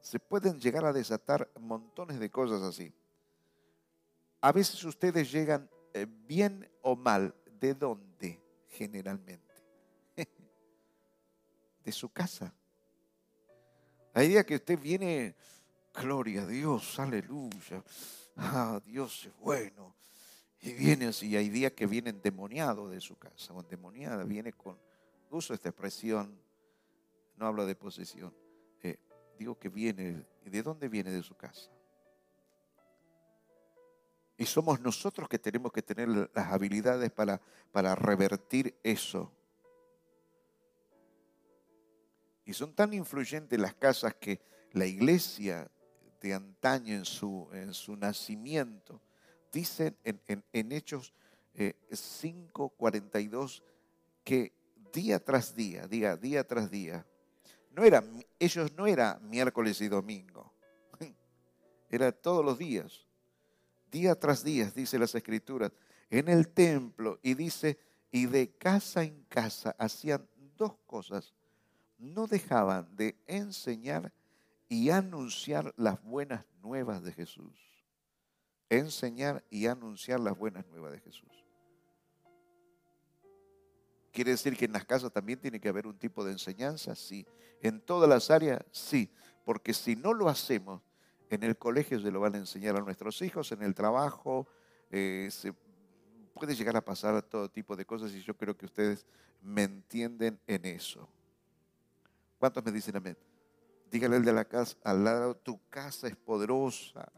se 0.00 0.18
pueden 0.18 0.58
llegar 0.58 0.84
a 0.84 0.92
desatar 0.92 1.48
montones 1.60 2.18
de 2.18 2.28
cosas 2.28 2.62
así. 2.62 2.92
A 4.40 4.50
veces 4.50 4.82
ustedes 4.82 5.30
llegan 5.30 5.70
eh, 5.94 6.08
bien 6.26 6.68
o 6.82 6.96
mal. 6.96 7.32
¿De 7.60 7.74
dónde 7.74 8.07
generalmente? 8.68 9.54
De 11.84 11.92
su 11.92 12.10
casa. 12.10 12.52
Hay 14.14 14.28
días 14.28 14.44
que 14.44 14.56
usted 14.56 14.78
viene, 14.78 15.36
gloria 15.94 16.42
a 16.42 16.46
Dios, 16.46 16.98
aleluya, 16.98 17.84
ah, 18.36 18.80
Dios 18.84 19.26
es 19.26 19.36
bueno. 19.36 19.94
Y 20.60 20.72
viene 20.72 21.06
así, 21.06 21.36
hay 21.36 21.48
días 21.48 21.72
que 21.72 21.86
viene 21.86 22.10
endemoniado 22.10 22.88
de 22.88 23.00
su 23.00 23.16
casa, 23.16 23.52
o 23.52 23.60
endemoniada, 23.60 24.24
viene 24.24 24.52
con, 24.52 24.76
uso 25.30 25.54
esta 25.54 25.68
expresión, 25.68 26.36
no 27.36 27.46
hablo 27.46 27.64
de 27.64 27.76
posesión, 27.76 28.34
digo 29.38 29.56
que 29.56 29.68
viene, 29.68 30.26
¿y 30.44 30.50
de 30.50 30.62
dónde 30.62 30.88
viene 30.88 31.12
de 31.12 31.22
su 31.22 31.36
casa? 31.36 31.70
Y 34.38 34.46
somos 34.46 34.80
nosotros 34.80 35.28
que 35.28 35.38
tenemos 35.38 35.72
que 35.72 35.82
tener 35.82 36.08
las 36.08 36.52
habilidades 36.52 37.10
para, 37.10 37.40
para 37.72 37.94
revertir 37.96 38.78
eso. 38.84 39.32
Y 42.44 42.52
son 42.52 42.72
tan 42.72 42.94
influyentes 42.94 43.58
las 43.58 43.74
casas 43.74 44.14
que 44.14 44.40
la 44.72 44.86
iglesia 44.86 45.68
de 46.20 46.34
antaño 46.34 46.94
en 46.94 47.04
su, 47.04 47.48
en 47.52 47.74
su 47.74 47.96
nacimiento, 47.96 49.00
dicen 49.52 49.96
en, 50.04 50.44
en, 50.52 50.72
Hechos 50.72 51.12
5, 51.90 52.66
eh, 52.66 52.76
42, 52.76 53.62
que 54.24 54.52
día 54.92 55.22
tras 55.22 55.54
día, 55.54 55.86
día, 55.86 56.16
día 56.16 56.46
tras 56.46 56.70
día, 56.70 57.06
no 57.70 57.84
era, 57.84 58.04
ellos 58.38 58.72
no 58.76 58.86
era 58.86 59.18
miércoles 59.20 59.80
y 59.80 59.88
domingo, 59.88 60.52
era 61.90 62.12
todos 62.12 62.44
los 62.44 62.58
días, 62.58 63.07
día 63.90 64.14
tras 64.14 64.44
día, 64.44 64.70
dice 64.74 64.98
las 64.98 65.14
escrituras, 65.14 65.72
en 66.10 66.28
el 66.28 66.48
templo 66.48 67.18
y 67.22 67.34
dice, 67.34 67.78
y 68.10 68.26
de 68.26 68.50
casa 68.50 69.02
en 69.04 69.24
casa 69.24 69.74
hacían 69.78 70.26
dos 70.56 70.74
cosas, 70.86 71.34
no 71.98 72.26
dejaban 72.26 72.94
de 72.96 73.16
enseñar 73.26 74.12
y 74.68 74.90
anunciar 74.90 75.72
las 75.76 76.02
buenas 76.02 76.44
nuevas 76.62 77.02
de 77.02 77.12
Jesús. 77.12 77.58
Enseñar 78.68 79.44
y 79.50 79.66
anunciar 79.66 80.20
las 80.20 80.36
buenas 80.36 80.66
nuevas 80.68 80.92
de 80.92 81.00
Jesús. 81.00 81.32
¿Quiere 84.12 84.32
decir 84.32 84.56
que 84.56 84.64
en 84.64 84.72
las 84.72 84.84
casas 84.84 85.12
también 85.12 85.40
tiene 85.40 85.60
que 85.60 85.68
haber 85.68 85.86
un 85.86 85.98
tipo 85.98 86.24
de 86.24 86.32
enseñanza? 86.32 86.94
Sí. 86.94 87.26
En 87.62 87.80
todas 87.80 88.08
las 88.08 88.30
áreas, 88.30 88.60
sí. 88.70 89.10
Porque 89.44 89.72
si 89.72 89.96
no 89.96 90.12
lo 90.12 90.28
hacemos, 90.28 90.82
en 91.30 91.42
el 91.42 91.56
colegio 91.56 92.00
se 92.00 92.10
lo 92.10 92.20
van 92.20 92.34
a 92.34 92.38
enseñar 92.38 92.76
a 92.76 92.80
nuestros 92.80 93.20
hijos, 93.22 93.52
en 93.52 93.62
el 93.62 93.74
trabajo, 93.74 94.46
eh, 94.90 95.30
puede 96.34 96.54
llegar 96.54 96.76
a 96.76 96.84
pasar 96.84 97.22
todo 97.22 97.48
tipo 97.48 97.76
de 97.76 97.84
cosas 97.84 98.12
y 98.12 98.22
yo 98.22 98.36
creo 98.36 98.56
que 98.56 98.66
ustedes 98.66 99.06
me 99.42 99.64
entienden 99.64 100.38
en 100.46 100.64
eso. 100.64 101.08
¿Cuántos 102.38 102.64
me 102.64 102.72
dicen 102.72 102.96
amén? 102.96 103.16
Dígale 103.90 104.16
el 104.16 104.24
de 104.24 104.32
la 104.32 104.44
casa, 104.44 104.76
al 104.84 105.04
lado, 105.04 105.34
tu 105.36 105.60
casa 105.70 106.08
es 106.08 106.16
poderosa. 106.16 107.10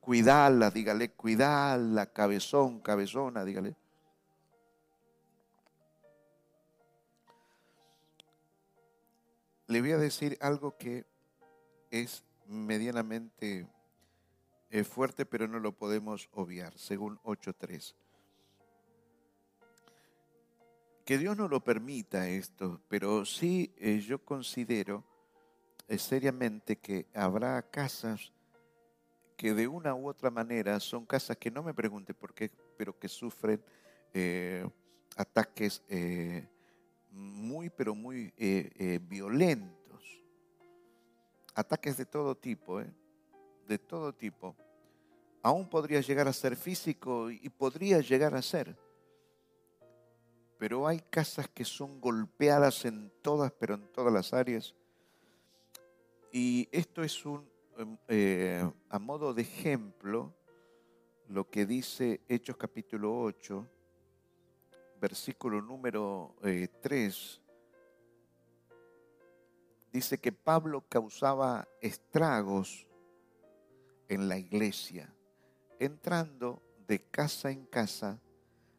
Cuidala, 0.00 0.70
dígale, 0.70 1.10
cuidala, 1.10 2.06
cabezón, 2.06 2.80
cabezona, 2.80 3.44
dígale. 3.44 3.76
le 9.66 9.80
voy 9.80 9.92
a 9.92 9.98
decir 9.98 10.38
algo 10.40 10.76
que 10.76 11.04
es 11.90 12.22
medianamente 12.48 13.68
eh, 14.70 14.84
fuerte, 14.84 15.24
pero 15.24 15.46
no 15.46 15.60
lo 15.60 15.72
podemos 15.72 16.28
obviar, 16.32 16.76
según 16.76 17.18
8.3. 17.18 17.94
Que 21.04 21.18
Dios 21.18 21.36
no 21.36 21.46
lo 21.46 21.62
permita 21.62 22.28
esto, 22.28 22.80
pero 22.88 23.24
sí 23.24 23.72
eh, 23.78 24.00
yo 24.00 24.24
considero 24.24 25.04
eh, 25.86 25.98
seriamente 25.98 26.76
que 26.76 27.06
habrá 27.14 27.62
casas 27.70 28.32
que 29.36 29.54
de 29.54 29.68
una 29.68 29.94
u 29.94 30.08
otra 30.08 30.30
manera 30.30 30.80
son 30.80 31.06
casas 31.06 31.36
que 31.36 31.50
no 31.50 31.62
me 31.62 31.74
pregunte 31.74 32.12
por 32.12 32.34
qué, 32.34 32.50
pero 32.76 32.98
que 32.98 33.06
sufren 33.06 33.62
ataques 35.16 35.82
muy, 37.10 37.68
pero 37.68 37.94
muy 37.94 38.32
violentos. 39.02 39.85
Ataques 41.56 41.96
de 41.96 42.04
todo 42.04 42.36
tipo, 42.36 42.82
¿eh? 42.82 42.92
de 43.66 43.78
todo 43.78 44.12
tipo. 44.12 44.54
Aún 45.42 45.66
podría 45.66 46.02
llegar 46.02 46.28
a 46.28 46.32
ser 46.34 46.54
físico 46.54 47.30
y 47.30 47.48
podría 47.48 48.00
llegar 48.00 48.34
a 48.34 48.42
ser. 48.42 48.76
Pero 50.58 50.86
hay 50.86 51.00
casas 51.00 51.48
que 51.48 51.64
son 51.64 51.98
golpeadas 51.98 52.84
en 52.84 53.10
todas, 53.22 53.52
pero 53.52 53.74
en 53.74 53.90
todas 53.90 54.12
las 54.12 54.34
áreas. 54.34 54.74
Y 56.30 56.68
esto 56.72 57.02
es 57.02 57.24
un, 57.24 57.48
em, 58.08 58.70
a 58.90 58.98
modo 58.98 59.32
de 59.32 59.40
ejemplo, 59.40 60.34
lo 61.28 61.48
que 61.48 61.64
dice 61.64 62.20
Hechos 62.28 62.58
capítulo 62.58 63.18
8, 63.18 63.66
versículo 65.00 65.62
número 65.62 66.34
3, 66.82 67.40
eh, 67.40 67.45
dice 69.96 70.18
que 70.18 70.30
Pablo 70.30 70.84
causaba 70.90 71.66
estragos 71.80 72.86
en 74.08 74.28
la 74.28 74.36
iglesia, 74.36 75.10
entrando 75.78 76.62
de 76.86 77.00
casa 77.00 77.50
en 77.50 77.64
casa, 77.64 78.20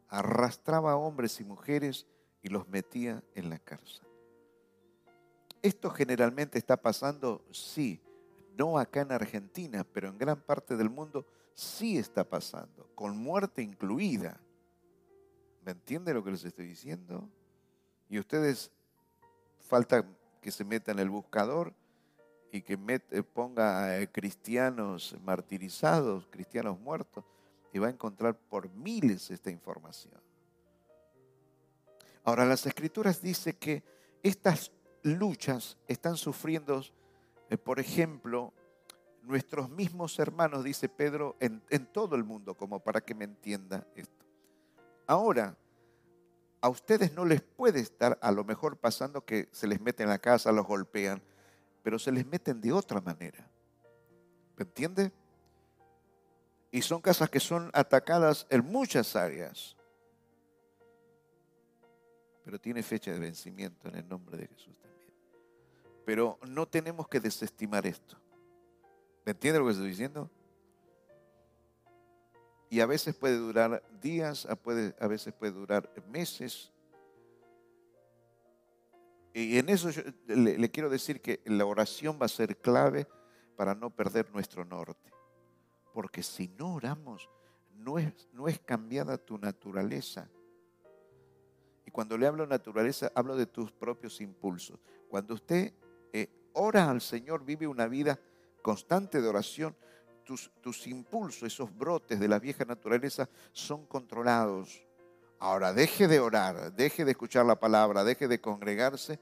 arrastraba 0.06 0.92
a 0.92 0.96
hombres 0.96 1.40
y 1.40 1.44
mujeres 1.44 2.06
y 2.40 2.50
los 2.50 2.68
metía 2.68 3.24
en 3.34 3.50
la 3.50 3.58
cárcel. 3.58 4.06
Esto 5.60 5.90
generalmente 5.90 6.56
está 6.56 6.76
pasando, 6.76 7.44
sí, 7.50 8.00
no 8.56 8.78
acá 8.78 9.00
en 9.00 9.10
Argentina, 9.10 9.84
pero 9.92 10.10
en 10.10 10.18
gran 10.18 10.40
parte 10.40 10.76
del 10.76 10.88
mundo 10.88 11.26
sí 11.52 11.98
está 11.98 12.22
pasando, 12.22 12.88
con 12.94 13.16
muerte 13.16 13.60
incluida. 13.60 14.40
¿Me 15.64 15.72
entiende 15.72 16.14
lo 16.14 16.22
que 16.22 16.30
les 16.30 16.44
estoy 16.44 16.68
diciendo? 16.68 17.28
Y 18.08 18.20
ustedes 18.20 18.70
falta 19.58 20.06
que 20.40 20.50
se 20.50 20.64
metan 20.64 20.96
en 20.96 21.02
el 21.02 21.10
buscador 21.10 21.72
y 22.50 22.62
que 22.62 22.78
eh, 23.10 23.22
ponga 23.22 24.06
cristianos 24.12 25.16
martirizados, 25.22 26.26
cristianos 26.30 26.78
muertos, 26.80 27.24
y 27.72 27.78
va 27.78 27.88
a 27.88 27.90
encontrar 27.90 28.36
por 28.36 28.70
miles 28.70 29.30
esta 29.30 29.50
información. 29.50 30.20
Ahora, 32.24 32.44
las 32.44 32.66
escrituras 32.66 33.20
dicen 33.20 33.56
que 33.58 33.82
estas 34.22 34.72
luchas 35.02 35.76
están 35.86 36.16
sufriendo, 36.16 36.82
eh, 37.50 37.56
por 37.56 37.80
ejemplo, 37.80 38.52
nuestros 39.22 39.68
mismos 39.70 40.18
hermanos, 40.18 40.64
dice 40.64 40.88
Pedro, 40.88 41.36
en, 41.40 41.62
en 41.70 41.86
todo 41.86 42.16
el 42.16 42.24
mundo, 42.24 42.54
como 42.54 42.80
para 42.80 43.00
que 43.00 43.14
me 43.14 43.24
entienda 43.24 43.86
esto. 43.94 44.24
Ahora, 45.06 45.56
a 46.60 46.68
ustedes 46.68 47.14
no 47.14 47.24
les 47.24 47.40
puede 47.40 47.80
estar 47.80 48.18
a 48.20 48.32
lo 48.32 48.44
mejor 48.44 48.76
pasando 48.76 49.24
que 49.24 49.48
se 49.52 49.66
les 49.66 49.80
mete 49.80 50.02
en 50.02 50.08
la 50.08 50.18
casa, 50.18 50.52
los 50.52 50.66
golpean, 50.66 51.22
pero 51.82 51.98
se 51.98 52.12
les 52.12 52.26
meten 52.26 52.60
de 52.60 52.72
otra 52.72 53.00
manera. 53.00 53.48
¿Me 54.56 54.64
entiende? 54.64 55.12
Y 56.70 56.82
son 56.82 57.00
casas 57.00 57.30
que 57.30 57.40
son 57.40 57.70
atacadas 57.72 58.46
en 58.50 58.64
muchas 58.64 59.14
áreas. 59.16 59.76
Pero 62.44 62.58
tiene 62.58 62.82
fecha 62.82 63.12
de 63.12 63.18
vencimiento 63.18 63.88
en 63.88 63.96
el 63.96 64.08
nombre 64.08 64.36
de 64.36 64.48
Jesús 64.48 64.76
también. 64.80 65.12
Pero 66.04 66.38
no 66.48 66.66
tenemos 66.66 67.06
que 67.08 67.20
desestimar 67.20 67.86
esto. 67.86 68.16
¿Me 69.24 69.32
entiende 69.32 69.60
lo 69.60 69.66
que 69.66 69.72
estoy 69.72 69.88
diciendo? 69.88 70.30
Y 72.70 72.80
a 72.80 72.86
veces 72.86 73.14
puede 73.14 73.36
durar 73.36 73.82
días, 74.00 74.46
a, 74.46 75.08
veces 75.08 75.32
puede 75.32 75.52
durar 75.52 75.90
meses. 76.08 76.72
Y 79.32 79.58
en 79.58 79.68
eso 79.68 79.88
le, 80.26 80.70
quiero 80.70 80.90
decir 80.90 81.20
que 81.20 81.40
la 81.46 81.64
oración 81.64 82.18
va 82.20 82.26
a 82.26 82.28
ser 82.28 82.56
clave 82.58 83.06
para 83.56 83.74
no 83.74 83.90
perder 83.90 84.30
nuestro 84.32 84.64
norte. 84.64 85.10
Porque 85.94 86.22
si 86.22 86.48
no 86.48 86.74
oramos, 86.74 87.28
no 87.74 87.98
es, 87.98 88.28
no 88.32 88.48
es 88.48 88.58
cambiada 88.58 89.16
tu 89.16 89.38
naturaleza. 89.38 90.28
Y 91.86 91.90
cuando 91.90 92.18
le 92.18 92.26
hablo 92.26 92.46
naturaleza, 92.46 93.10
hablo 93.14 93.34
de 93.34 93.46
tus 93.46 93.72
propios 93.72 94.20
impulsos. 94.20 94.78
Cuando 95.08 95.34
usted 95.34 95.72
eh, 96.12 96.28
ora 96.52 96.90
al 96.90 97.00
Señor, 97.00 97.44
vive 97.44 97.66
una 97.66 97.88
vida 97.88 98.18
constante 98.60 99.22
de 99.22 99.28
oración, 99.28 99.74
tus, 100.60 100.86
impulsos, 100.86 101.44
esos 101.44 101.74
brotes 101.74 102.20
de 102.20 102.28
la 102.28 102.38
vieja 102.38 102.64
naturaleza 102.64 103.28
son 103.52 103.86
controlados. 103.86 104.84
Ahora, 105.38 105.72
deje 105.72 106.06
de 106.06 106.20
orar, 106.20 106.74
deje 106.74 107.04
de 107.04 107.12
escuchar 107.12 107.46
la 107.46 107.58
palabra, 107.58 108.04
deje 108.04 108.28
de 108.28 108.40
congregarse 108.40 109.18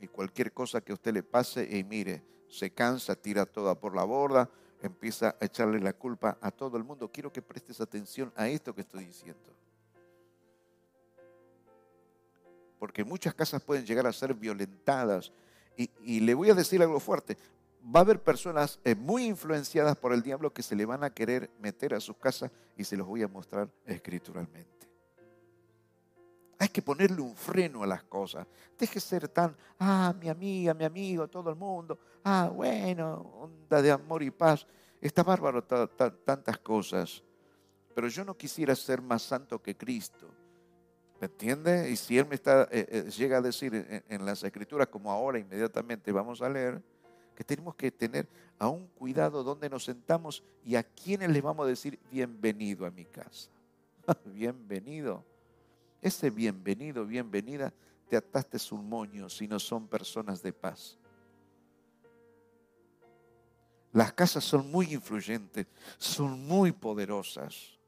y 0.00 0.08
cualquier 0.08 0.52
cosa 0.52 0.80
que 0.80 0.92
a 0.92 0.94
usted 0.94 1.12
le 1.12 1.22
pase 1.22 1.68
y 1.70 1.84
mire, 1.84 2.24
se 2.48 2.70
cansa, 2.70 3.14
tira 3.14 3.46
toda 3.46 3.78
por 3.78 3.94
la 3.94 4.02
borda, 4.02 4.50
empieza 4.82 5.36
a 5.40 5.44
echarle 5.44 5.78
la 5.78 5.92
culpa 5.92 6.38
a 6.40 6.50
todo 6.50 6.76
el 6.76 6.84
mundo. 6.84 7.10
Quiero 7.12 7.32
que 7.32 7.42
prestes 7.42 7.80
atención 7.80 8.32
a 8.34 8.48
esto 8.48 8.74
que 8.74 8.80
estoy 8.80 9.04
diciendo. 9.04 9.54
Porque 12.78 13.04
muchas 13.04 13.34
casas 13.34 13.62
pueden 13.62 13.84
llegar 13.84 14.06
a 14.06 14.12
ser 14.12 14.34
violentadas. 14.34 15.30
Y, 15.76 15.90
y 16.02 16.20
le 16.20 16.34
voy 16.34 16.50
a 16.50 16.54
decir 16.54 16.82
algo 16.82 16.98
fuerte 16.98 17.36
va 17.84 18.00
a 18.00 18.02
haber 18.02 18.22
personas 18.22 18.78
eh, 18.84 18.94
muy 18.94 19.24
influenciadas 19.24 19.96
por 19.96 20.12
el 20.12 20.22
diablo 20.22 20.52
que 20.52 20.62
se 20.62 20.76
le 20.76 20.84
van 20.84 21.04
a 21.04 21.10
querer 21.10 21.50
meter 21.60 21.94
a 21.94 22.00
sus 22.00 22.16
casas 22.16 22.50
y 22.76 22.84
se 22.84 22.96
los 22.96 23.06
voy 23.06 23.22
a 23.22 23.28
mostrar 23.28 23.68
escrituralmente. 23.86 24.88
Hay 26.58 26.68
que 26.68 26.82
ponerle 26.82 27.22
un 27.22 27.34
freno 27.34 27.82
a 27.82 27.86
las 27.86 28.02
cosas. 28.02 28.46
Deje 28.78 29.00
ser 29.00 29.28
tan, 29.28 29.56
ah, 29.78 30.14
mi 30.20 30.28
amiga, 30.28 30.74
mi 30.74 30.84
amigo, 30.84 31.26
todo 31.26 31.48
el 31.48 31.56
mundo, 31.56 31.98
ah, 32.22 32.50
bueno, 32.54 33.14
onda 33.40 33.80
de 33.80 33.90
amor 33.90 34.22
y 34.22 34.30
paz. 34.30 34.66
Está 35.00 35.22
bárbaro 35.22 35.64
tantas 35.64 36.58
cosas. 36.58 37.22
Pero 37.94 38.08
yo 38.08 38.24
no 38.26 38.36
quisiera 38.36 38.76
ser 38.76 39.00
más 39.00 39.22
santo 39.22 39.60
que 39.62 39.74
Cristo. 39.74 40.28
¿Me 41.18 41.26
entiende? 41.26 41.90
Y 41.90 41.96
si 41.96 42.18
Él 42.18 42.26
me 42.26 42.34
está, 42.34 42.64
eh, 42.70 42.86
eh, 42.90 43.10
llega 43.10 43.38
a 43.38 43.42
decir 43.42 43.74
en, 43.74 44.04
en 44.06 44.26
las 44.26 44.42
escrituras, 44.42 44.88
como 44.88 45.10
ahora 45.10 45.38
inmediatamente 45.38 46.12
vamos 46.12 46.42
a 46.42 46.48
leer, 46.48 46.82
que 47.40 47.44
tenemos 47.44 47.74
que 47.74 47.90
tener 47.90 48.28
aún 48.58 48.86
cuidado 48.88 49.42
donde 49.42 49.70
nos 49.70 49.84
sentamos 49.84 50.44
y 50.62 50.76
a 50.76 50.82
quienes 50.82 51.30
les 51.30 51.42
vamos 51.42 51.64
a 51.64 51.70
decir 51.70 51.98
bienvenido 52.10 52.84
a 52.84 52.90
mi 52.90 53.06
casa. 53.06 53.48
bienvenido. 54.26 55.24
Ese 56.02 56.28
bienvenido, 56.28 57.06
bienvenida, 57.06 57.72
te 58.10 58.18
ataste 58.18 58.58
un 58.74 58.86
moño 58.86 59.30
si 59.30 59.48
no 59.48 59.58
son 59.58 59.88
personas 59.88 60.42
de 60.42 60.52
paz. 60.52 60.98
Las 63.94 64.12
casas 64.12 64.44
son 64.44 64.70
muy 64.70 64.92
influyentes, 64.92 65.66
son 65.96 66.46
muy 66.46 66.72
poderosas. 66.72 67.78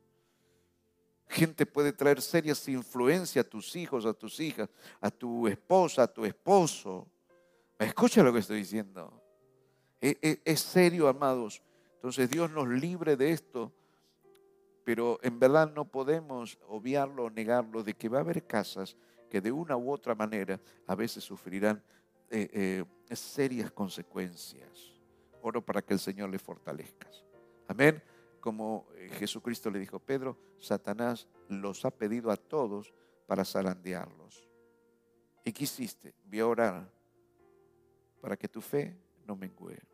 Gente 1.28 1.66
puede 1.66 1.92
traer 1.92 2.22
serias 2.22 2.66
influencias 2.68 3.44
a 3.44 3.50
tus 3.50 3.76
hijos, 3.76 4.06
a 4.06 4.14
tus 4.14 4.40
hijas, 4.40 4.70
a 4.98 5.10
tu 5.10 5.46
esposa, 5.46 6.04
a 6.04 6.06
tu 6.06 6.24
esposo. 6.24 7.06
Escucha 7.78 8.22
lo 8.22 8.32
que 8.32 8.38
estoy 8.38 8.56
diciendo. 8.56 9.21
E, 10.02 10.18
e, 10.20 10.40
es, 10.44 10.60
serio, 10.60 11.06
amados. 11.06 11.62
Entonces 11.94 12.28
Dios 12.28 12.50
nos 12.50 12.68
libre 12.68 13.16
de 13.16 13.30
esto, 13.30 13.72
pero 14.84 15.20
en 15.22 15.38
verdad 15.38 15.72
no 15.72 15.84
podemos 15.84 16.58
obviarlo 16.66 17.26
o 17.26 17.30
negarlo 17.30 17.84
de 17.84 17.94
que 17.94 18.08
va 18.08 18.18
a 18.18 18.22
haber 18.22 18.44
casas 18.44 18.96
que 19.30 19.40
de 19.40 19.52
una 19.52 19.76
u 19.76 19.92
otra 19.92 20.16
manera 20.16 20.60
a 20.88 20.96
veces 20.96 21.22
sufrirán 21.22 21.80
eh, 22.28 22.84
eh, 23.08 23.14
serias 23.14 23.70
consecuencias. 23.70 24.92
Oro 25.40 25.64
para 25.64 25.82
que 25.82 25.94
el 25.94 26.00
Señor 26.00 26.30
le 26.30 26.40
fortalezca. 26.40 27.08
Amén. 27.68 28.02
Como 28.40 28.88
eh, 28.96 29.08
Jesucristo 29.20 29.70
le 29.70 29.78
dijo, 29.78 30.00
Pedro, 30.00 30.36
Satanás 30.58 31.28
los 31.48 31.84
ha 31.84 31.92
pedido 31.92 32.32
a 32.32 32.36
todos 32.36 32.92
para 33.28 33.44
zarandearlos. 33.44 34.48
¿Y 35.44 35.52
qué 35.52 35.64
hiciste? 35.64 36.12
Vi 36.24 36.40
a 36.40 36.46
orar 36.48 36.90
para 38.20 38.36
que 38.36 38.48
tu 38.48 38.60
fe 38.60 38.96
no 39.24 39.36
mengue. 39.36 39.91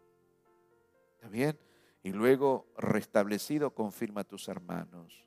¿Está 1.19 1.29
bien? 1.29 1.59
Y 2.05 2.13
luego, 2.13 2.69
restablecido, 2.77 3.75
confirma 3.75 4.21
a 4.21 4.25
tus 4.25 4.47
hermanos. 4.47 5.25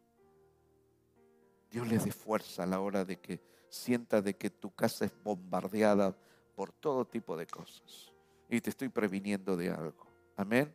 Dios 1.69 1.85
les 1.85 2.05
dé 2.05 2.13
fuerza 2.13 2.63
a 2.63 2.65
la 2.65 2.79
hora 2.79 3.03
de 3.03 3.19
que 3.19 3.41
sienta 3.67 4.21
de 4.21 4.37
que 4.37 4.49
tu 4.49 4.73
casa 4.73 5.03
es 5.03 5.11
bombardeada 5.21 6.15
por 6.55 6.71
todo 6.71 7.05
tipo 7.05 7.35
de 7.35 7.45
cosas. 7.45 8.13
Y 8.49 8.61
te 8.61 8.69
estoy 8.69 8.87
previniendo 8.87 9.57
de 9.57 9.69
algo. 9.69 10.07
Amén. 10.37 10.73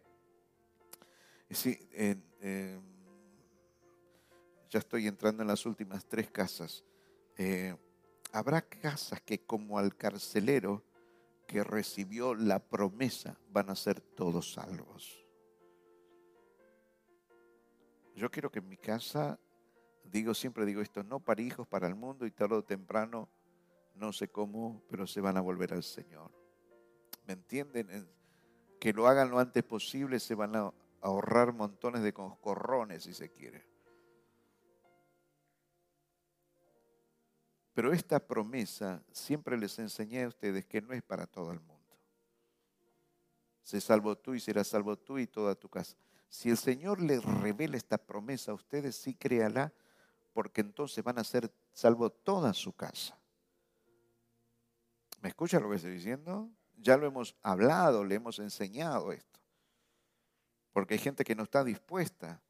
Sí, 1.48 1.78
ya 4.68 4.78
estoy 4.78 5.06
entrando 5.06 5.42
en 5.42 5.48
las 5.48 5.64
últimas 5.64 6.04
tres 6.04 6.30
casas. 6.30 6.84
Eh, 7.38 7.74
habrá 8.32 8.60
casas 8.60 9.22
que 9.22 9.38
como 9.38 9.78
al 9.78 9.96
carcelero 9.96 10.84
que 11.46 11.62
recibió 11.64 12.34
la 12.34 12.58
promesa 12.58 13.38
van 13.50 13.70
a 13.70 13.76
ser 13.76 14.00
todos 14.00 14.52
salvos. 14.52 15.24
Yo 18.14 18.30
quiero 18.30 18.50
que 18.50 18.60
en 18.60 18.68
mi 18.68 18.76
casa, 18.76 19.38
digo 20.04 20.34
siempre 20.34 20.64
digo 20.64 20.80
esto, 20.80 21.02
no 21.02 21.20
para 21.20 21.42
hijos, 21.42 21.66
para 21.66 21.86
el 21.86 21.94
mundo 21.94 22.26
y 22.26 22.30
tarde 22.30 22.56
o 22.56 22.64
temprano, 22.64 23.28
no 23.94 24.12
sé 24.12 24.28
cómo, 24.28 24.82
pero 24.88 25.06
se 25.06 25.20
van 25.20 25.36
a 25.36 25.40
volver 25.40 25.72
al 25.72 25.82
Señor. 25.82 26.30
¿Me 27.26 27.34
entienden? 27.34 28.08
Que 28.80 28.92
lo 28.92 29.06
hagan 29.06 29.30
lo 29.30 29.38
antes 29.38 29.62
posible, 29.64 30.18
se 30.20 30.34
van 30.34 30.56
a 30.56 30.72
ahorrar 31.00 31.52
montones 31.52 32.02
de 32.02 32.12
coscorrones 32.12 33.04
si 33.04 33.14
se 33.14 33.30
quiere. 33.30 33.75
Pero 37.76 37.92
esta 37.92 38.18
promesa 38.18 39.02
siempre 39.12 39.58
les 39.58 39.78
enseñé 39.78 40.22
a 40.22 40.28
ustedes 40.28 40.64
que 40.64 40.80
no 40.80 40.94
es 40.94 41.02
para 41.02 41.26
todo 41.26 41.52
el 41.52 41.60
mundo. 41.60 41.94
Se 43.62 43.82
salvo 43.82 44.16
tú 44.16 44.32
y 44.32 44.40
serás 44.40 44.68
salvo 44.68 44.96
tú 44.96 45.18
y 45.18 45.26
toda 45.26 45.54
tu 45.54 45.68
casa. 45.68 45.94
Si 46.26 46.48
el 46.48 46.56
Señor 46.56 47.02
les 47.02 47.22
revela 47.22 47.76
esta 47.76 47.98
promesa 47.98 48.52
a 48.52 48.54
ustedes, 48.54 48.96
sí 48.96 49.14
créala, 49.14 49.74
porque 50.32 50.62
entonces 50.62 51.04
van 51.04 51.18
a 51.18 51.24
ser 51.24 51.52
salvo 51.74 52.08
toda 52.08 52.54
su 52.54 52.72
casa. 52.72 53.14
¿Me 55.20 55.28
escucha 55.28 55.60
lo 55.60 55.68
que 55.68 55.76
estoy 55.76 55.92
diciendo? 55.92 56.48
Ya 56.78 56.96
lo 56.96 57.06
hemos 57.06 57.36
hablado, 57.42 58.04
le 58.04 58.14
hemos 58.14 58.38
enseñado 58.38 59.12
esto. 59.12 59.38
Porque 60.72 60.94
hay 60.94 61.00
gente 61.00 61.24
que 61.24 61.34
no 61.34 61.42
está 61.42 61.62
dispuesta 61.62 62.40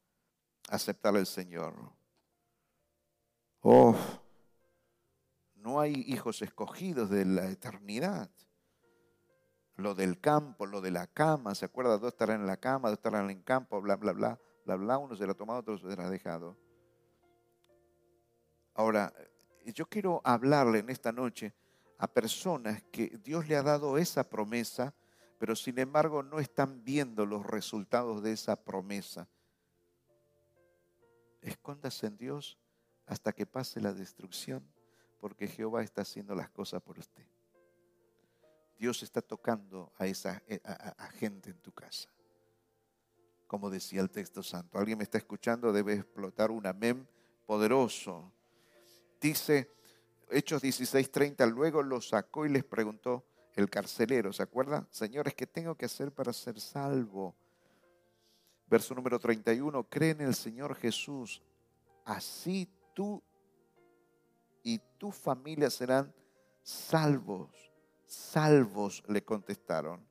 a 0.69 0.75
aceptar 0.77 1.17
al 1.17 1.27
Señor. 1.27 1.73
Oh, 3.59 3.93
no 5.67 5.81
hay 5.81 6.05
hijos 6.07 6.41
escogidos 6.41 7.09
de 7.09 7.25
la 7.25 7.49
eternidad. 7.49 8.29
Lo 9.75 9.95
del 9.95 10.21
campo, 10.21 10.65
lo 10.65 10.79
de 10.79 10.91
la 10.91 11.07
cama, 11.07 11.55
¿se 11.55 11.65
acuerda? 11.65 11.97
Dos 11.97 12.13
estarán 12.13 12.39
en 12.39 12.47
la 12.47 12.55
cama, 12.55 12.87
dos 12.87 12.99
estarán 12.99 13.25
en 13.25 13.39
el 13.39 13.43
campo, 13.43 13.81
bla, 13.81 13.97
bla, 13.97 14.13
bla, 14.13 14.39
bla, 14.63 14.75
bla, 14.77 14.97
uno 14.97 15.17
se 15.17 15.25
la 15.25 15.33
ha 15.33 15.35
tomado, 15.35 15.59
otro 15.59 15.77
se 15.77 15.93
la 15.97 16.07
ha 16.07 16.09
dejado. 16.09 16.57
Ahora, 18.75 19.13
yo 19.65 19.85
quiero 19.87 20.21
hablarle 20.23 20.79
en 20.79 20.89
esta 20.89 21.11
noche 21.11 21.53
a 21.97 22.07
personas 22.07 22.81
que 22.83 23.19
Dios 23.21 23.49
le 23.49 23.57
ha 23.57 23.61
dado 23.61 23.97
esa 23.97 24.23
promesa, 24.23 24.95
pero 25.37 25.53
sin 25.53 25.79
embargo 25.79 26.23
no 26.23 26.39
están 26.39 26.85
viendo 26.85 27.25
los 27.25 27.45
resultados 27.45 28.23
de 28.23 28.31
esa 28.31 28.55
promesa. 28.55 29.27
Escóndase 31.41 32.07
en 32.07 32.15
Dios 32.15 32.57
hasta 33.05 33.33
que 33.33 33.45
pase 33.45 33.81
la 33.81 33.91
destrucción 33.91 34.76
porque 35.19 35.47
Jehová 35.47 35.83
está 35.83 36.01
haciendo 36.01 36.35
las 36.35 36.49
cosas 36.49 36.81
por 36.81 36.99
usted. 36.99 37.25
Dios 38.77 39.01
está 39.01 39.21
tocando 39.21 39.91
a 39.97 40.05
esa 40.05 40.41
a, 40.63 41.07
gente 41.09 41.49
en 41.49 41.59
tu 41.59 41.71
casa. 41.71 42.09
Como 43.47 43.69
decía 43.69 44.01
el 44.01 44.09
texto 44.09 44.43
santo. 44.43 44.77
Alguien 44.77 44.97
me 44.97 45.03
está 45.03 45.17
escuchando, 45.17 45.71
debe 45.71 45.93
explotar 45.93 46.51
un 46.51 46.67
amén 46.67 47.07
poderoso. 47.45 48.31
Dice 49.19 49.71
Hechos 50.29 50.61
16:30, 50.61 51.49
luego 51.49 51.81
los 51.81 52.09
sacó 52.09 52.45
y 52.45 52.49
les 52.49 52.63
preguntó 52.63 53.25
el 53.55 53.69
carcelero, 53.69 54.31
¿se 54.31 54.43
acuerdan? 54.43 54.87
Señores, 54.91 55.33
¿qué 55.33 55.47
tengo 55.47 55.75
que 55.75 55.85
hacer 55.85 56.11
para 56.11 56.31
ser 56.31 56.59
salvo? 56.59 57.35
Verso 58.67 58.93
número 58.93 59.17
31, 59.17 59.83
cree 59.89 60.11
en 60.11 60.21
el 60.21 60.35
Señor 60.35 60.75
Jesús, 60.75 61.41
así 62.05 62.69
tú 62.93 63.23
y 64.67 64.81
tu 64.97 65.13
familia 65.13 65.69
serán 65.69 66.13
salvos, 66.61 67.49
salvos, 68.05 69.01
le 69.07 69.23
contestaron. 69.23 70.05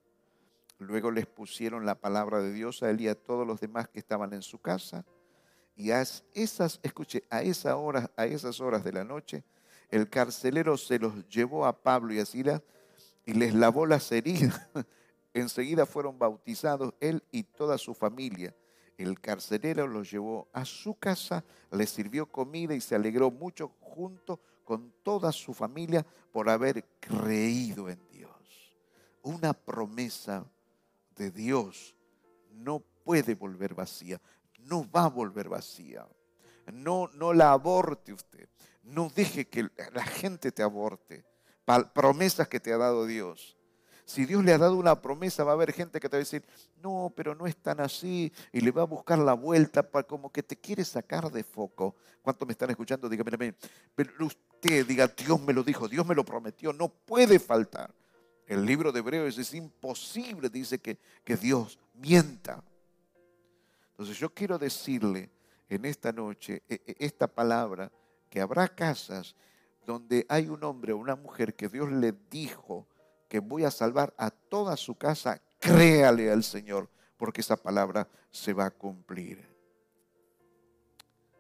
Luego 0.78 1.10
les 1.10 1.26
pusieron 1.26 1.84
la 1.84 1.94
palabra 1.94 2.40
de 2.40 2.54
Dios 2.54 2.82
a 2.82 2.88
él 2.88 3.02
y 3.02 3.08
a 3.08 3.14
todos 3.14 3.46
los 3.46 3.60
demás 3.60 3.86
que 3.90 3.98
estaban 3.98 4.32
en 4.32 4.40
su 4.40 4.58
casa. 4.58 5.04
Y 5.76 5.90
a 5.90 6.02
esas, 6.32 6.80
escuche, 6.82 7.24
a, 7.28 7.42
esa 7.42 7.76
hora, 7.76 8.10
a 8.16 8.24
esas 8.24 8.58
horas 8.62 8.82
de 8.82 8.92
la 8.92 9.04
noche, 9.04 9.44
el 9.90 10.08
carcelero 10.08 10.78
se 10.78 10.98
los 10.98 11.28
llevó 11.28 11.66
a 11.66 11.82
Pablo 11.82 12.14
y 12.14 12.20
a 12.20 12.24
Silas 12.24 12.62
y 13.26 13.34
les 13.34 13.52
lavó 13.52 13.84
las 13.84 14.10
heridas. 14.10 14.66
Enseguida 15.34 15.84
fueron 15.84 16.18
bautizados 16.18 16.94
él 17.00 17.22
y 17.30 17.42
toda 17.42 17.76
su 17.76 17.92
familia. 17.92 18.54
El 18.96 19.20
carcelero 19.20 19.86
los 19.86 20.10
llevó 20.10 20.48
a 20.52 20.64
su 20.64 20.98
casa, 20.98 21.44
les 21.70 21.90
sirvió 21.90 22.26
comida 22.26 22.74
y 22.74 22.80
se 22.80 22.94
alegró 22.94 23.30
mucho 23.30 23.72
junto 23.80 24.40
con 24.64 24.92
toda 25.02 25.32
su 25.32 25.52
familia 25.52 26.04
por 26.32 26.48
haber 26.48 26.84
creído 26.98 27.88
en 27.88 28.00
Dios. 28.08 28.74
Una 29.22 29.52
promesa 29.52 30.44
de 31.14 31.30
Dios 31.30 31.94
no 32.50 32.80
puede 33.04 33.34
volver 33.34 33.74
vacía, 33.74 34.20
no 34.58 34.88
va 34.90 35.04
a 35.04 35.10
volver 35.10 35.48
vacía. 35.48 36.06
No, 36.72 37.08
no 37.14 37.32
la 37.32 37.52
aborte 37.52 38.12
usted. 38.12 38.48
No 38.82 39.10
deje 39.14 39.46
que 39.46 39.68
la 39.92 40.04
gente 40.04 40.52
te 40.52 40.62
aborte. 40.62 41.24
Promesas 41.94 42.48
que 42.48 42.60
te 42.60 42.72
ha 42.72 42.76
dado 42.76 43.06
Dios. 43.06 43.55
Si 44.06 44.24
Dios 44.24 44.44
le 44.44 44.52
ha 44.52 44.58
dado 44.58 44.76
una 44.76 45.02
promesa, 45.02 45.42
va 45.42 45.50
a 45.50 45.54
haber 45.54 45.72
gente 45.72 45.98
que 45.98 46.08
te 46.08 46.16
va 46.16 46.18
a 46.18 46.24
decir, 46.24 46.44
no, 46.80 47.12
pero 47.16 47.34
no 47.34 47.44
es 47.44 47.56
tan 47.56 47.80
así, 47.80 48.32
y 48.52 48.60
le 48.60 48.70
va 48.70 48.82
a 48.82 48.86
buscar 48.86 49.18
la 49.18 49.32
vuelta 49.32 49.82
para 49.82 50.06
como 50.06 50.30
que 50.30 50.44
te 50.44 50.56
quiere 50.56 50.84
sacar 50.84 51.28
de 51.32 51.42
foco. 51.42 51.96
¿Cuántos 52.22 52.46
me 52.46 52.52
están 52.52 52.70
escuchando? 52.70 53.08
Dígame, 53.08 53.52
pero 53.96 54.26
usted 54.26 54.86
diga, 54.86 55.08
Dios 55.08 55.40
me 55.40 55.52
lo 55.52 55.64
dijo, 55.64 55.88
Dios 55.88 56.06
me 56.06 56.14
lo 56.14 56.24
prometió, 56.24 56.72
no 56.72 56.88
puede 56.88 57.40
faltar. 57.40 57.92
El 58.46 58.64
libro 58.64 58.92
de 58.92 59.00
Hebreos 59.00 59.38
es 59.38 59.52
imposible, 59.54 60.48
dice 60.50 60.78
que, 60.78 60.98
que 61.24 61.36
Dios 61.36 61.80
mienta. 61.94 62.62
Entonces 63.90 64.16
yo 64.18 64.32
quiero 64.32 64.56
decirle 64.56 65.30
en 65.68 65.84
esta 65.84 66.12
noche 66.12 66.62
e, 66.68 66.80
e, 66.86 66.96
esta 67.00 67.26
palabra, 67.26 67.90
que 68.30 68.40
habrá 68.40 68.68
casas 68.68 69.34
donde 69.84 70.24
hay 70.28 70.48
un 70.48 70.62
hombre 70.62 70.92
o 70.92 70.96
una 70.96 71.16
mujer 71.16 71.56
que 71.56 71.68
Dios 71.68 71.90
le 71.90 72.14
dijo, 72.30 72.86
que 73.28 73.40
voy 73.40 73.64
a 73.64 73.70
salvar 73.70 74.14
a 74.16 74.30
toda 74.30 74.76
su 74.76 74.96
casa, 74.96 75.40
créale 75.58 76.30
al 76.30 76.44
Señor, 76.44 76.88
porque 77.16 77.40
esa 77.40 77.56
palabra 77.56 78.08
se 78.30 78.52
va 78.52 78.66
a 78.66 78.70
cumplir. 78.70 79.46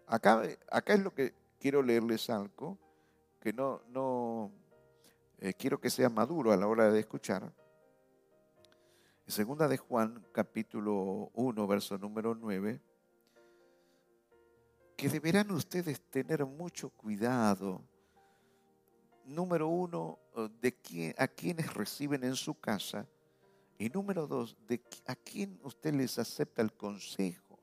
Acá, 0.06 0.42
es 0.44 1.00
lo 1.00 1.12
que 1.14 1.34
quiero 1.58 1.82
leerles 1.82 2.30
algo, 2.30 2.78
que 3.40 3.52
no, 3.52 3.82
no 3.88 4.50
eh, 5.38 5.54
quiero 5.54 5.80
que 5.80 5.90
sea 5.90 6.08
maduro 6.08 6.52
a 6.52 6.56
la 6.56 6.66
hora 6.66 6.90
de 6.90 7.00
escuchar. 7.00 7.52
Segunda 9.26 9.66
de 9.66 9.76
Juan, 9.76 10.24
capítulo 10.32 11.30
1, 11.34 11.66
verso 11.66 11.98
número 11.98 12.34
9, 12.34 12.80
que 14.96 15.08
deberán 15.08 15.50
ustedes 15.50 16.00
tener 16.00 16.46
mucho 16.46 16.90
cuidado 16.90 17.82
número 19.26 19.68
uno, 19.68 20.18
de 20.36 21.14
a 21.18 21.28
quienes 21.28 21.72
reciben 21.74 22.24
en 22.24 22.36
su 22.36 22.58
casa. 22.60 23.08
Y 23.78 23.88
número 23.88 24.26
dos, 24.26 24.56
de 24.66 24.82
a 25.06 25.14
quién 25.14 25.58
usted 25.62 25.94
les 25.94 26.18
acepta 26.18 26.62
el 26.62 26.72
consejo. 26.72 27.58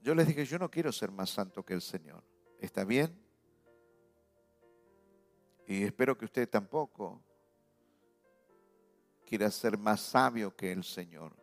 Yo 0.00 0.14
les 0.14 0.26
dije, 0.26 0.44
yo 0.46 0.58
no 0.58 0.70
quiero 0.70 0.92
ser 0.92 1.10
más 1.10 1.30
santo 1.30 1.64
que 1.64 1.74
el 1.74 1.82
Señor. 1.82 2.22
¿Está 2.60 2.84
bien? 2.84 3.12
Y 5.66 5.82
espero 5.82 6.16
que 6.16 6.26
usted 6.26 6.48
tampoco 6.48 7.20
quiera 9.26 9.50
ser 9.50 9.76
más 9.76 10.00
sabio 10.00 10.54
que 10.54 10.70
el 10.70 10.84
Señor, 10.84 11.36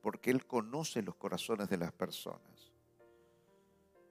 porque 0.00 0.30
Él 0.30 0.46
conoce 0.46 1.02
los 1.02 1.16
corazones 1.16 1.68
de 1.68 1.76
las 1.76 1.92
personas. 1.92 2.57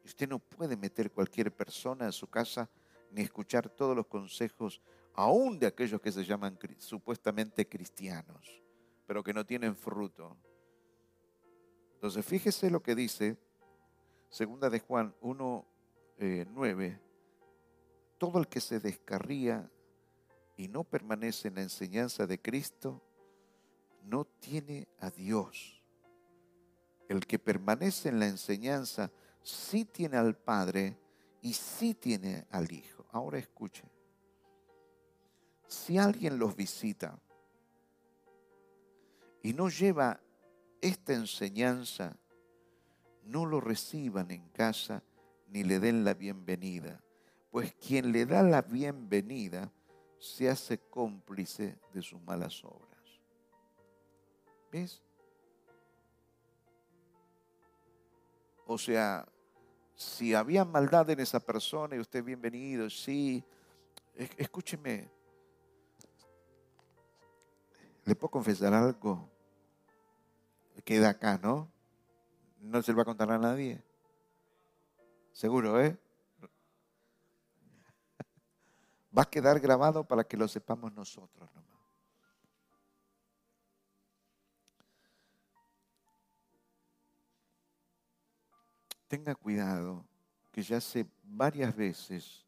Usted 0.08 0.30
no 0.30 0.40
puede 0.40 0.78
meter 0.78 1.12
cualquier 1.12 1.54
persona 1.54 2.06
en 2.06 2.14
su 2.14 2.28
casa 2.28 2.70
ni 3.12 3.24
escuchar 3.24 3.68
todos 3.68 3.94
los 3.94 4.08
consejos, 4.08 4.82
aún 5.14 5.60
de 5.60 5.68
aquellos 5.68 6.00
que 6.00 6.14
se 6.14 6.24
llaman 6.24 6.58
supuestamente 6.78 7.68
cristianos, 7.68 8.64
pero 9.06 9.22
que 9.22 9.34
no 9.34 9.46
tienen 9.46 9.76
fruto. 9.76 10.38
Entonces, 11.96 12.26
fíjese 12.26 12.72
lo 12.72 12.82
que 12.82 12.96
dice 12.96 13.38
segunda 14.30 14.70
de 14.70 14.80
Juan 14.80 15.14
1, 15.20 15.66
9. 16.54 16.86
Eh, 16.88 17.00
Todo 18.18 18.40
el 18.40 18.48
que 18.48 18.62
se 18.62 18.80
descarría 18.80 19.70
y 20.56 20.70
no 20.70 20.86
permanece 20.86 21.50
en 21.50 21.56
la 21.56 21.64
enseñanza 21.64 22.26
de 22.26 22.42
Cristo, 22.42 23.04
no 24.04 24.24
tiene 24.24 24.88
a 25.00 25.12
Dios. 25.12 25.84
El 27.10 27.28
que 27.28 27.40
permanece 27.40 28.08
en 28.08 28.22
la 28.22 28.28
enseñanza 28.28 29.12
sí 29.48 29.86
tiene 29.86 30.18
al 30.18 30.36
Padre 30.36 30.98
y 31.42 31.54
sí 31.54 31.94
tiene 31.94 32.46
al 32.52 32.70
Hijo. 32.70 33.06
Ahora 33.12 33.38
escuchen. 33.38 33.90
Si 35.68 35.98
alguien 35.98 36.38
los 36.38 36.56
visita 36.56 37.18
y 39.42 39.54
no 39.54 39.70
lleva 39.70 40.20
esta 40.82 41.14
enseñanza, 41.14 42.18
no 43.24 43.46
lo 43.46 43.62
reciban 43.62 44.32
en 44.32 44.50
casa 44.50 45.02
ni 45.48 45.64
le 45.64 45.80
den 45.80 46.04
la 46.04 46.14
bienvenida, 46.14 47.02
pues 47.50 47.74
quien 47.76 48.12
le 48.12 48.26
da 48.26 48.44
la 48.44 48.62
bienvenida 48.62 49.72
se 50.20 50.50
hace 50.50 50.78
cómplice 50.78 51.80
de 51.94 52.02
sus 52.02 52.22
malas 52.22 52.64
obras. 52.66 53.22
¿Ves? 54.72 55.02
O 58.66 58.78
sea, 58.78 59.26
si 59.98 60.36
había 60.36 60.64
maldad 60.64 61.10
en 61.10 61.20
esa 61.20 61.40
persona 61.40 61.96
y 61.96 62.00
usted 62.00 62.24
bienvenido, 62.24 62.88
sí, 62.88 63.44
escúcheme, 64.38 65.10
le 68.06 68.16
puedo 68.16 68.30
confesar 68.30 68.76
algo, 68.76 69.28
queda 70.86 71.10
acá, 71.10 71.40
¿no? 71.42 71.72
No 72.60 72.82
se 72.84 72.92
lo 72.92 72.98
va 72.98 73.02
a 73.02 73.06
contar 73.06 73.32
a 73.32 73.40
nadie. 73.40 73.84
Seguro, 75.32 75.82
¿eh? 75.82 75.98
Va 79.18 79.24
a 79.24 79.30
quedar 79.30 79.60
grabado 79.60 80.08
para 80.08 80.24
que 80.24 80.38
lo 80.38 80.48
sepamos 80.48 80.94
nosotros 80.94 81.50
nomás. 81.56 81.77
Tenga 89.08 89.36
cuidado, 89.36 90.06
que 90.52 90.62
ya 90.62 90.82
sé 90.82 91.06
varias 91.24 91.76
veces, 91.76 92.46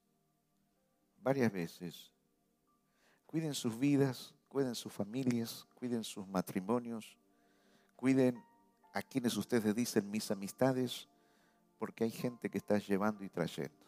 varias 1.21 1.51
veces, 1.51 2.11
cuiden 3.25 3.53
sus 3.53 3.77
vidas, 3.77 4.33
cuiden 4.47 4.75
sus 4.75 4.91
familias, 4.91 5.67
cuiden 5.75 6.03
sus 6.03 6.27
matrimonios, 6.27 7.17
cuiden 7.95 8.43
a 8.93 9.01
quienes 9.01 9.37
ustedes 9.37 9.73
dicen 9.75 10.09
mis 10.09 10.29
amistades, 10.31 11.07
porque 11.77 12.03
hay 12.03 12.11
gente 12.11 12.49
que 12.49 12.57
está 12.57 12.77
llevando 12.77 13.23
y 13.23 13.29
trayendo. 13.29 13.85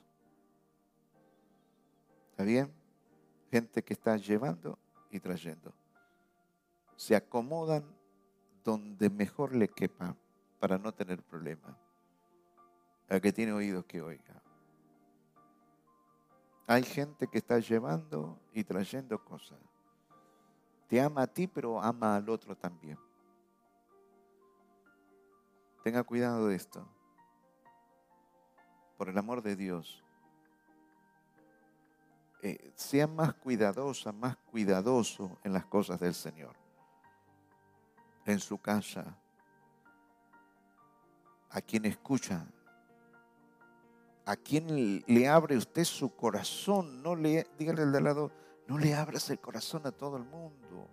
¿Está 2.31 2.43
bien? 2.43 2.71
Gente 3.49 3.83
que 3.83 3.93
está 3.93 4.15
llevando 4.15 4.79
y 5.09 5.19
trayendo. 5.19 5.73
Se 6.95 7.15
acomodan 7.15 7.83
donde 8.63 9.09
mejor 9.09 9.55
le 9.55 9.67
quepa 9.67 10.15
para 10.59 10.77
no 10.77 10.93
tener 10.93 11.21
problemas 11.23 11.75
el 13.11 13.19
que 13.19 13.33
tiene 13.33 13.51
oídos 13.51 13.83
que 13.83 14.01
oiga. 14.01 14.41
Hay 16.65 16.83
gente 16.83 17.27
que 17.27 17.39
está 17.39 17.59
llevando 17.59 18.39
y 18.53 18.63
trayendo 18.63 19.21
cosas. 19.21 19.59
Te 20.87 21.01
ama 21.01 21.23
a 21.23 21.27
ti, 21.27 21.45
pero 21.45 21.81
ama 21.81 22.15
al 22.15 22.29
otro 22.29 22.55
también. 22.55 22.97
Tenga 25.83 26.03
cuidado 26.03 26.47
de 26.47 26.55
esto. 26.55 26.87
por 28.97 29.09
el 29.09 29.17
amor 29.17 29.41
de 29.41 29.55
Dios, 29.55 30.03
eh, 32.43 32.71
sea 32.75 33.07
más 33.07 33.33
cuidadosa, 33.33 34.11
más 34.11 34.37
cuidadoso 34.37 35.39
en 35.43 35.53
las 35.53 35.65
cosas 35.65 35.99
del 35.99 36.13
Señor. 36.13 36.55
En 38.25 38.39
su 38.39 38.59
casa, 38.59 39.17
a 41.49 41.61
quien 41.61 41.85
escucha, 41.85 42.45
a 44.31 44.37
quien 44.37 45.03
le 45.07 45.27
abre 45.27 45.57
usted 45.57 45.83
su 45.83 46.15
corazón, 46.15 47.03
no 47.03 47.17
le, 47.17 47.47
dígale 47.59 47.81
al 47.81 47.91
de 47.91 47.99
lado, 47.99 48.31
no 48.65 48.77
le 48.77 48.95
abras 48.95 49.29
el 49.29 49.41
corazón 49.41 49.85
a 49.85 49.91
todo 49.91 50.15
el 50.15 50.23
mundo. 50.23 50.87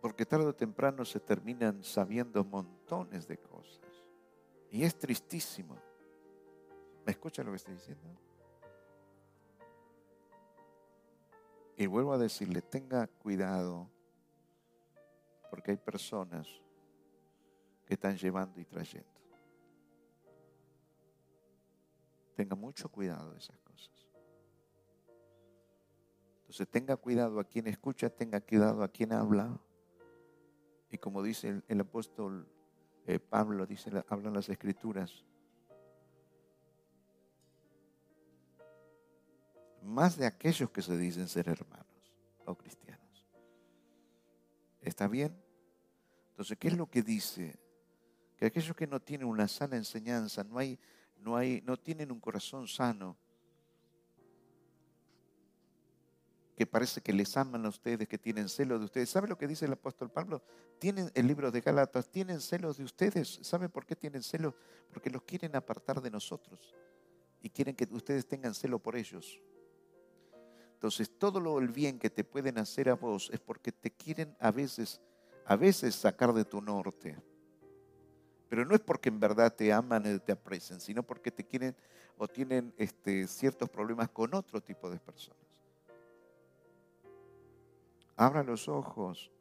Porque 0.00 0.24
tarde 0.24 0.46
o 0.46 0.54
temprano 0.54 1.04
se 1.04 1.20
terminan 1.20 1.84
sabiendo 1.84 2.42
montones 2.46 3.28
de 3.28 3.36
cosas. 3.36 3.84
Y 4.70 4.84
es 4.84 4.98
tristísimo. 4.98 5.76
¿Me 7.04 7.12
escucha 7.12 7.42
lo 7.42 7.50
que 7.50 7.56
estoy 7.56 7.74
diciendo? 7.74 8.08
Y 11.76 11.84
vuelvo 11.84 12.14
a 12.14 12.18
decirle, 12.18 12.62
tenga 12.62 13.06
cuidado, 13.06 13.90
porque 15.50 15.72
hay 15.72 15.76
personas 15.76 16.46
que 17.86 17.94
están 17.94 18.16
llevando 18.16 18.60
y 18.60 18.64
trayendo. 18.64 19.08
Tenga 22.34 22.54
mucho 22.54 22.88
cuidado 22.88 23.32
de 23.32 23.38
esas 23.38 23.58
cosas. 23.58 24.08
Entonces 26.40 26.68
tenga 26.68 26.96
cuidado 26.96 27.40
a 27.40 27.44
quien 27.44 27.66
escucha, 27.66 28.08
tenga 28.08 28.40
cuidado 28.40 28.82
a 28.82 28.88
quien 28.88 29.12
habla. 29.12 29.60
Y 30.90 30.98
como 30.98 31.22
dice 31.22 31.62
el, 31.68 31.80
apóstol 31.80 32.48
eh, 33.06 33.18
Pablo, 33.18 33.66
dice, 33.66 33.90
hablan 34.08 34.32
las 34.32 34.48
escrituras, 34.48 35.24
más 39.82 40.16
de 40.16 40.26
aquellos 40.26 40.70
que 40.70 40.82
se 40.82 40.96
dicen 40.96 41.28
ser 41.28 41.48
hermanos 41.48 41.86
o 42.46 42.54
cristianos. 42.54 42.87
¿Está 44.88 45.06
bien? 45.06 45.36
Entonces, 46.30 46.56
¿qué 46.58 46.68
es 46.68 46.76
lo 46.76 46.88
que 46.88 47.02
dice? 47.02 47.58
Que 48.36 48.46
aquellos 48.46 48.74
que 48.74 48.86
no 48.86 49.00
tienen 49.00 49.28
una 49.28 49.46
sana 49.46 49.76
enseñanza, 49.76 50.44
no, 50.44 50.58
hay, 50.58 50.78
no, 51.18 51.36
hay, 51.36 51.62
no 51.66 51.76
tienen 51.76 52.10
un 52.10 52.20
corazón 52.20 52.66
sano, 52.66 53.16
que 56.56 56.66
parece 56.66 57.00
que 57.00 57.12
les 57.12 57.36
aman 57.36 57.64
a 57.66 57.68
ustedes, 57.68 58.08
que 58.08 58.18
tienen 58.18 58.48
celos 58.48 58.80
de 58.80 58.86
ustedes. 58.86 59.10
¿Sabe 59.10 59.28
lo 59.28 59.38
que 59.38 59.46
dice 59.46 59.66
el 59.66 59.72
apóstol 59.72 60.10
Pablo? 60.10 60.42
Tienen 60.80 61.10
el 61.14 61.26
libro 61.26 61.52
de 61.52 61.60
Galatas, 61.60 62.10
tienen 62.10 62.40
celos 62.40 62.78
de 62.78 62.84
ustedes. 62.84 63.38
¿Sabe 63.42 63.68
por 63.68 63.86
qué 63.86 63.94
tienen 63.94 64.22
celos? 64.22 64.54
Porque 64.90 65.10
los 65.10 65.22
quieren 65.22 65.54
apartar 65.54 66.00
de 66.00 66.10
nosotros 66.10 66.74
y 67.42 67.50
quieren 67.50 67.76
que 67.76 67.86
ustedes 67.92 68.26
tengan 68.26 68.54
celo 68.54 68.80
por 68.80 68.96
ellos. 68.96 69.40
Entonces, 70.78 71.10
todo 71.18 71.40
lo 71.40 71.58
el 71.58 71.70
bien 71.70 71.98
que 71.98 72.08
te 72.08 72.22
pueden 72.22 72.56
hacer 72.56 72.88
a 72.88 72.94
vos 72.94 73.30
es 73.32 73.40
porque 73.40 73.72
te 73.72 73.90
quieren 73.90 74.36
a 74.38 74.52
veces, 74.52 75.00
a 75.44 75.56
veces 75.56 75.96
sacar 75.96 76.32
de 76.32 76.44
tu 76.44 76.60
norte. 76.60 77.20
Pero 78.48 78.64
no 78.64 78.76
es 78.76 78.80
porque 78.80 79.08
en 79.08 79.18
verdad 79.18 79.52
te 79.52 79.72
aman 79.72 80.04
y 80.06 80.20
te 80.20 80.30
aprecian, 80.30 80.80
sino 80.80 81.02
porque 81.02 81.32
te 81.32 81.44
quieren 81.44 81.74
o 82.16 82.28
tienen 82.28 82.72
este, 82.78 83.26
ciertos 83.26 83.68
problemas 83.68 84.08
con 84.10 84.32
otro 84.34 84.60
tipo 84.60 84.88
de 84.88 85.00
personas. 85.00 85.42
Abra 88.14 88.44
los 88.44 88.68
ojos 88.68 89.32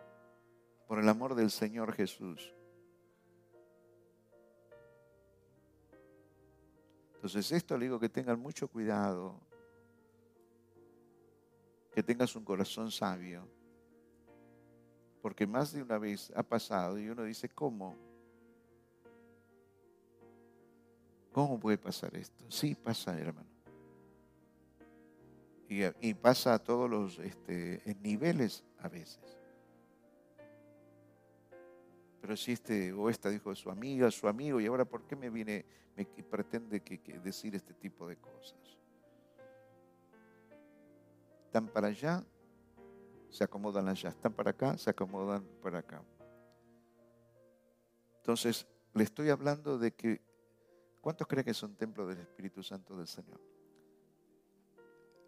por 0.88 0.98
el 0.98 1.08
amor 1.08 1.36
del 1.36 1.52
Señor 1.52 1.94
Jesús. 1.94 2.52
Entonces 7.14 7.52
esto 7.52 7.78
le 7.78 7.86
digo 7.86 8.00
que 8.00 8.10
tengan 8.10 8.40
mucho 8.40 8.68
cuidado, 8.68 9.40
que 11.98 12.04
tengas 12.04 12.36
un 12.36 12.46
corazón 12.46 12.92
sabio, 12.92 13.50
porque 15.20 15.48
más 15.48 15.74
de 15.74 15.82
una 15.82 15.98
vez 15.98 16.32
ha 16.36 16.44
pasado 16.44 17.00
y 17.00 17.10
uno 17.10 17.24
dice, 17.24 17.50
¿cómo? 17.50 17.98
¿Cómo 21.32 21.60
puede 21.60 21.80
pasar 21.80 22.16
esto? 22.16 22.46
Sí, 22.52 22.76
pasa, 22.76 23.20
hermano. 23.20 23.50
Y, 25.68 26.14
pasa 26.14 26.54
a 26.54 26.60
todos 26.60 26.88
los 26.88 27.18
este, 27.18 27.82
niveles 28.04 28.64
a 28.78 28.90
veces. 28.90 29.36
Pero 32.22 32.38
si 32.38 32.52
este 32.52 32.94
o 32.94 33.10
esta 33.10 33.32
dijo 33.32 33.56
su 33.56 33.72
amiga, 33.72 34.12
su 34.12 34.28
amigo, 34.28 34.62
y 34.62 34.68
ahora 34.68 34.86
¿por 34.86 35.08
qué 35.08 35.16
me 35.16 35.32
viene, 35.32 35.66
me 35.96 36.06
pretende 36.06 36.80
decir 37.24 37.56
este 37.56 37.74
tipo 37.74 38.08
de 38.08 38.18
cosas? 38.18 38.77
Están 41.48 41.70
para 41.70 41.88
allá, 41.88 42.26
se 43.30 43.42
acomodan 43.42 43.88
allá. 43.88 44.10
Están 44.10 44.34
para 44.34 44.52
acá, 44.52 44.78
se 44.78 44.90
acomodan 44.90 45.44
para 45.62 45.80
acá. 45.80 46.04
Entonces, 48.18 48.68
le 48.94 49.06
estoy 49.06 49.30
hablando 49.30 49.78
de 49.78 49.94
que, 49.94 50.22
¿cuántos 51.00 51.26
creen 51.26 51.46
que 51.46 51.54
son 51.54 51.74
templos 51.76 52.10
del 52.10 52.20
Espíritu 52.20 52.62
Santo 52.62 52.98
del 52.98 53.08
Señor? 53.08 53.40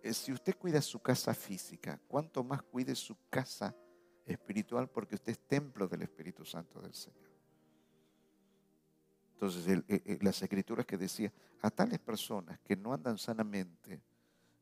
Eh, 0.04 0.14
si 0.14 0.34
usted 0.34 0.58
cuida 0.58 0.82
su 0.82 1.00
casa 1.00 1.34
física, 1.34 1.98
¿cuánto 2.10 2.44
más 2.44 2.62
cuide 2.64 2.96
su 2.96 3.16
casa 3.30 3.74
espiritual? 4.26 4.90
Porque 4.90 5.16
usted 5.16 5.32
es 5.32 5.40
templo 5.40 5.88
del 5.88 6.02
Espíritu 6.02 6.44
Santo 6.44 6.82
del 6.82 6.94
Señor. 6.94 7.30
Entonces, 9.36 9.84
las 10.22 10.42
escrituras 10.42 10.86
que 10.86 10.98
decía, 10.98 11.32
a 11.62 11.72
tales 11.72 12.00
personas 12.00 12.60
que 12.60 12.76
no 12.76 12.94
andan 12.94 13.18
sanamente, 13.18 14.02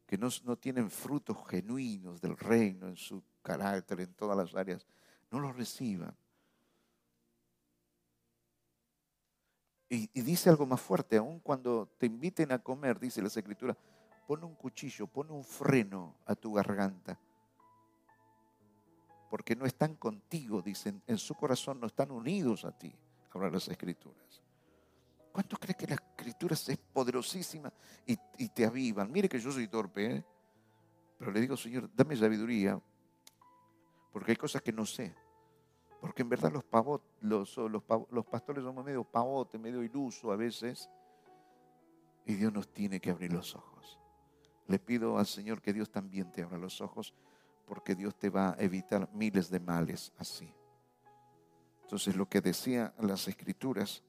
que 0.07 0.17
no, 0.17 0.29
no, 0.45 0.57
tienen 0.57 0.89
frutos 0.89 1.37
genuinos 1.47 2.21
del 2.21 2.37
reino 2.37 2.87
en 2.87 2.95
su 2.95 3.21
carácter, 3.41 3.99
en 3.99 4.13
todas 4.13 4.37
las 4.37 4.55
áreas, 4.55 4.87
no 5.29 5.39
los 5.39 5.55
reciban. 5.55 6.15
Y, 9.89 10.07
dice 10.21 10.49
algo 10.49 10.65
más 10.65 10.81
fuerte, 10.81 11.17
aun 11.17 11.39
cuando 11.39 11.87
te 11.97 12.05
inviten 12.05 12.51
a 12.53 12.59
comer, 12.59 12.99
dice 12.99 13.21
las 13.21 13.35
escrituras, 13.35 13.77
pone 14.25 14.45
un 14.45 14.55
cuchillo, 14.55 15.07
pone 15.07 15.31
un 15.31 15.43
freno 15.43 16.15
a 16.25 16.35
tu 16.35 16.53
garganta. 16.53 17.19
Porque 19.29 19.57
no 19.57 19.65
están 19.65 19.95
contigo, 19.95 20.61
dicen, 20.61 21.01
en 21.05 21.17
su 21.17 21.35
corazón 21.35 21.81
no 21.81 21.87
están 21.87 22.11
unidos 22.11 22.63
a 22.63 22.71
ti, 22.71 22.93
hablan 23.33 23.51
las 23.51 23.67
escrituras. 23.67 24.46
¿Cuántos 25.37 25.59
crees 25.59 25.77
que 25.77 25.85
la 25.85 25.93
escritura 25.93 26.55
es 26.55 26.79
poderosísima 26.91 27.71
y, 28.07 28.49
te 28.49 28.65
avivan? 28.65 29.11
Mire 29.11 29.29
que 29.29 29.39
yo 29.39 29.51
soy 29.51 29.67
torpe, 29.67 30.15
¿eh? 30.15 30.25
pero 31.19 31.31
le 31.31 31.39
digo, 31.39 31.55
Señor, 31.55 31.91
dame 31.95 32.17
sabiduría, 32.17 32.81
porque 34.11 34.31
hay 34.31 34.35
cosas 34.35 34.63
que 34.63 34.73
no 34.73 34.83
sé. 34.83 35.13
Porque 36.01 36.23
en 36.23 36.29
verdad 36.29 36.51
los, 36.51 37.55
los 37.59 38.25
pastores 38.25 38.63
somos 38.63 38.83
medio 38.83 39.03
pavote, 39.03 39.59
medio 39.59 39.83
iluso 39.83 40.31
a 40.31 40.35
veces, 40.35 40.89
y 42.25 42.33
Dios 42.33 42.51
nos 42.51 42.73
tiene 42.73 42.99
que 42.99 43.11
abrir 43.11 43.31
los 43.31 43.55
ojos. 43.55 43.99
Le 44.65 44.79
pido 44.79 45.19
al 45.19 45.27
Señor 45.27 45.61
que 45.61 45.71
Dios 45.71 45.91
también 45.91 46.31
te 46.31 46.41
abra 46.41 46.57
los 46.57 46.81
ojos 46.81 47.13
porque 47.67 47.93
Dios 47.93 48.17
te 48.17 48.31
va 48.31 48.53
a 48.53 48.55
evitar 48.57 49.07
miles 49.13 49.51
de 49.51 49.59
males 49.59 50.11
así. 50.17 50.51
Entonces 51.83 52.15
lo 52.15 52.27
que 52.27 52.41
decía 52.41 52.95
las 52.97 53.27
escrituras, 53.27 54.03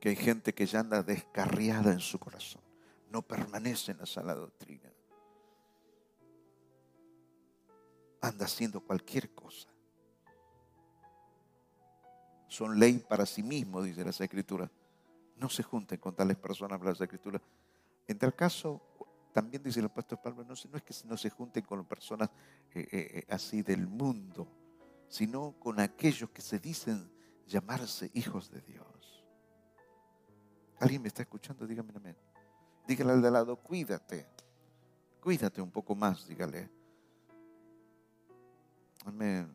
que 0.00 0.10
hay 0.10 0.16
gente 0.16 0.54
que 0.54 0.66
ya 0.66 0.80
anda 0.80 1.02
descarriada 1.02 1.92
en 1.92 2.00
su 2.00 2.18
corazón, 2.18 2.62
no 3.10 3.22
permanece 3.22 3.92
en 3.92 3.98
la 3.98 4.06
sala 4.06 4.34
doctrina, 4.34 4.90
anda 8.20 8.44
haciendo 8.44 8.80
cualquier 8.80 9.34
cosa. 9.34 9.68
Son 12.48 12.78
ley 12.78 12.98
para 12.98 13.26
sí 13.26 13.42
mismos, 13.42 13.84
dice 13.84 14.04
las 14.04 14.20
escrituras. 14.20 14.70
No 15.36 15.48
se 15.48 15.62
junten 15.62 15.98
con 15.98 16.14
tales 16.14 16.36
personas, 16.36 16.80
las 16.80 17.00
escrituras 17.00 17.42
en 18.08 18.18
tal 18.18 18.34
caso, 18.34 18.80
también 19.32 19.62
dice 19.62 19.80
el 19.80 19.86
apóstol 19.86 20.18
Pablo, 20.22 20.44
no, 20.44 20.54
no 20.70 20.76
es 20.76 20.82
que 20.82 20.94
no 21.06 21.16
se 21.16 21.30
junten 21.30 21.64
con 21.64 21.84
personas 21.84 22.30
eh, 22.74 22.80
eh, 22.80 22.88
eh, 22.92 23.26
así 23.28 23.62
del 23.62 23.86
mundo, 23.86 24.48
sino 25.08 25.52
con 25.58 25.80
aquellos 25.80 26.30
que 26.30 26.40
se 26.40 26.58
dicen 26.58 27.10
llamarse 27.46 28.10
hijos 28.14 28.50
de 28.50 28.60
Dios. 28.62 28.86
¿Alguien 30.80 31.02
me 31.02 31.08
está 31.08 31.22
escuchando? 31.22 31.66
Dígame 31.66 31.92
amén. 31.94 32.16
Dígale 32.86 33.12
al 33.12 33.22
de 33.22 33.30
lado, 33.30 33.56
cuídate. 33.56 34.26
Cuídate 35.20 35.60
un 35.60 35.70
poco 35.70 35.94
más, 35.94 36.26
dígale. 36.26 36.70
Amén. 39.04 39.54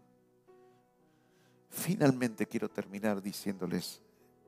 Finalmente 1.69 2.45
quiero 2.45 2.69
terminar 2.69 3.21
diciéndoles 3.21 4.01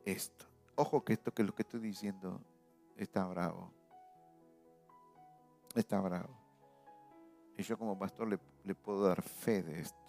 esto. 0.06 0.46
Ojo 0.76 1.04
que 1.04 1.14
esto 1.14 1.34
que 1.34 1.44
lo 1.44 1.54
que 1.56 1.62
estoy 1.62 1.80
diciendo 1.80 2.42
está 2.98 3.26
bravo 3.26 3.72
está 5.80 6.00
bravo. 6.00 6.30
Y 7.58 7.64
yo 7.64 7.78
como 7.78 7.98
pastor 7.98 8.28
le, 8.28 8.76
puedo 8.76 9.08
dar 9.08 9.22
fe 9.22 9.64
de 9.64 9.82
esto. 9.82 10.03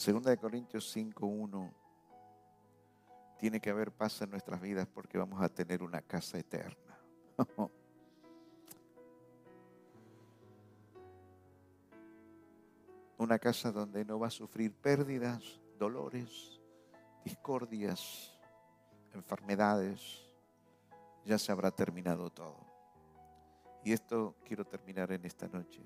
Segunda 0.00 0.30
de 0.30 0.38
Corintios 0.38 0.96
5.1. 0.96 1.70
Tiene 3.38 3.60
que 3.60 3.68
haber 3.68 3.92
paz 3.92 4.22
en 4.22 4.30
nuestras 4.30 4.58
vidas 4.58 4.88
porque 4.88 5.18
vamos 5.18 5.42
a 5.42 5.50
tener 5.50 5.82
una 5.82 6.00
casa 6.00 6.38
eterna. 6.38 6.98
una 13.18 13.38
casa 13.38 13.70
donde 13.70 14.06
no 14.06 14.18
va 14.18 14.28
a 14.28 14.30
sufrir 14.30 14.72
pérdidas, 14.72 15.60
dolores, 15.78 16.58
discordias, 17.22 18.40
enfermedades. 19.12 20.32
Ya 21.26 21.36
se 21.36 21.52
habrá 21.52 21.70
terminado 21.72 22.30
todo. 22.30 22.56
Y 23.84 23.92
esto 23.92 24.34
quiero 24.46 24.64
terminar 24.64 25.12
en 25.12 25.26
esta 25.26 25.46
noche 25.46 25.82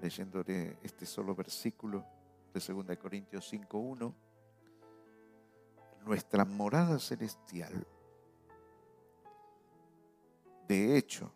leyéndole 0.00 0.78
este 0.84 1.04
solo 1.06 1.34
versículo 1.34 2.19
de 2.52 2.60
2 2.60 2.98
Corintios 2.98 3.52
5.1. 3.52 4.14
Nuestra 6.04 6.44
morada 6.44 6.98
celestial, 6.98 7.86
de 10.66 10.96
hecho, 10.96 11.32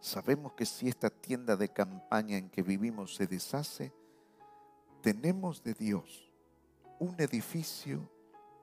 sabemos 0.00 0.54
que 0.54 0.66
si 0.66 0.88
esta 0.88 1.10
tienda 1.10 1.54
de 1.54 1.68
campaña 1.68 2.38
en 2.38 2.50
que 2.50 2.62
vivimos 2.62 3.14
se 3.14 3.26
deshace, 3.26 3.92
tenemos 5.02 5.62
de 5.62 5.74
Dios 5.74 6.32
un 6.98 7.14
edificio, 7.20 8.10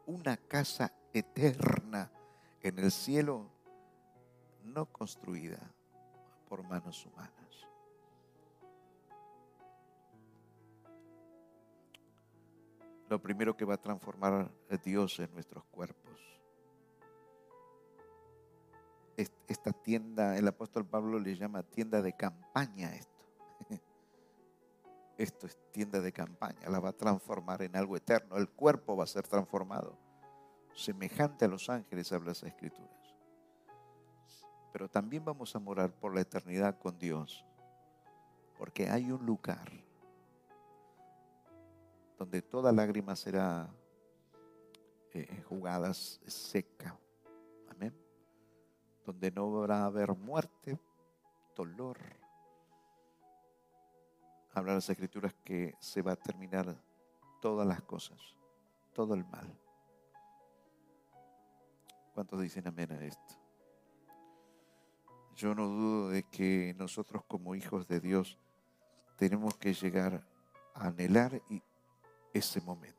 una 0.05 0.37
casa 0.37 0.91
eterna 1.13 2.11
en 2.61 2.79
el 2.79 2.91
cielo, 2.91 3.49
no 4.63 4.85
construida 4.87 5.59
por 6.49 6.63
manos 6.63 7.05
humanas. 7.05 7.46
Lo 13.09 13.21
primero 13.21 13.55
que 13.55 13.65
va 13.65 13.75
a 13.75 13.81
transformar 13.81 14.51
es 14.69 14.83
Dios 14.83 15.19
en 15.19 15.31
nuestros 15.33 15.63
cuerpos 15.65 16.17
esta 19.47 19.71
tienda, 19.71 20.37
el 20.37 20.47
apóstol 20.47 20.85
Pablo 20.85 21.19
le 21.19 21.35
llama 21.35 21.63
tienda 21.63 22.01
de 22.01 22.13
campaña 22.13 22.93
esto. 22.93 23.25
Esto 25.17 25.47
es 25.47 25.57
tienda 25.71 25.99
de 25.99 26.11
campaña, 26.11 26.69
la 26.69 26.79
va 26.79 26.89
a 26.89 26.93
transformar 26.93 27.63
en 27.63 27.75
algo 27.75 27.97
eterno. 27.97 28.37
El 28.37 28.49
cuerpo 28.49 28.95
va 28.95 29.05
a 29.05 29.07
ser 29.07 29.27
transformado, 29.27 29.97
semejante 30.75 31.45
a 31.45 31.47
los 31.47 31.69
ángeles, 31.69 32.11
habla 32.11 32.29
las 32.29 32.43
escrituras. 32.43 32.91
Pero 34.71 34.87
también 34.87 35.25
vamos 35.25 35.55
a 35.55 35.59
morar 35.59 35.91
por 35.91 36.13
la 36.13 36.21
eternidad 36.21 36.77
con 36.77 36.99
Dios, 36.99 37.43
porque 38.59 38.89
hay 38.89 39.11
un 39.11 39.25
lugar 39.25 39.71
donde 42.17 42.41
toda 42.41 42.71
lágrima 42.71 43.15
será 43.15 43.69
eh, 45.13 45.43
seca 46.27 46.97
donde 49.07 49.31
no 49.31 49.57
habrá 49.59 49.85
haber 49.85 50.13
muerte, 50.17 50.77
dolor. 51.55 51.97
Habla 54.53 54.73
las 54.73 54.89
escrituras 54.89 55.33
que 55.45 55.75
se 55.79 56.01
va 56.01 56.11
a 56.11 56.15
terminar 56.17 56.75
todas 57.41 57.65
las 57.65 57.81
cosas, 57.83 58.19
todo 58.93 59.13
el 59.13 59.23
mal. 59.23 59.57
¿Cuántos 62.13 62.41
dicen 62.41 62.67
amén 62.67 62.91
a 62.91 63.01
esto? 63.05 63.35
Yo 65.37 65.55
no 65.55 65.67
dudo 65.67 66.09
de 66.09 66.23
que 66.23 66.75
nosotros 66.77 67.23
como 67.29 67.55
hijos 67.55 67.87
de 67.87 68.01
Dios 68.01 68.37
tenemos 69.15 69.55
que 69.55 69.73
llegar 69.73 70.27
a 70.73 70.87
anhelar 70.87 71.41
ese 72.37 72.61
momento. 72.61 72.97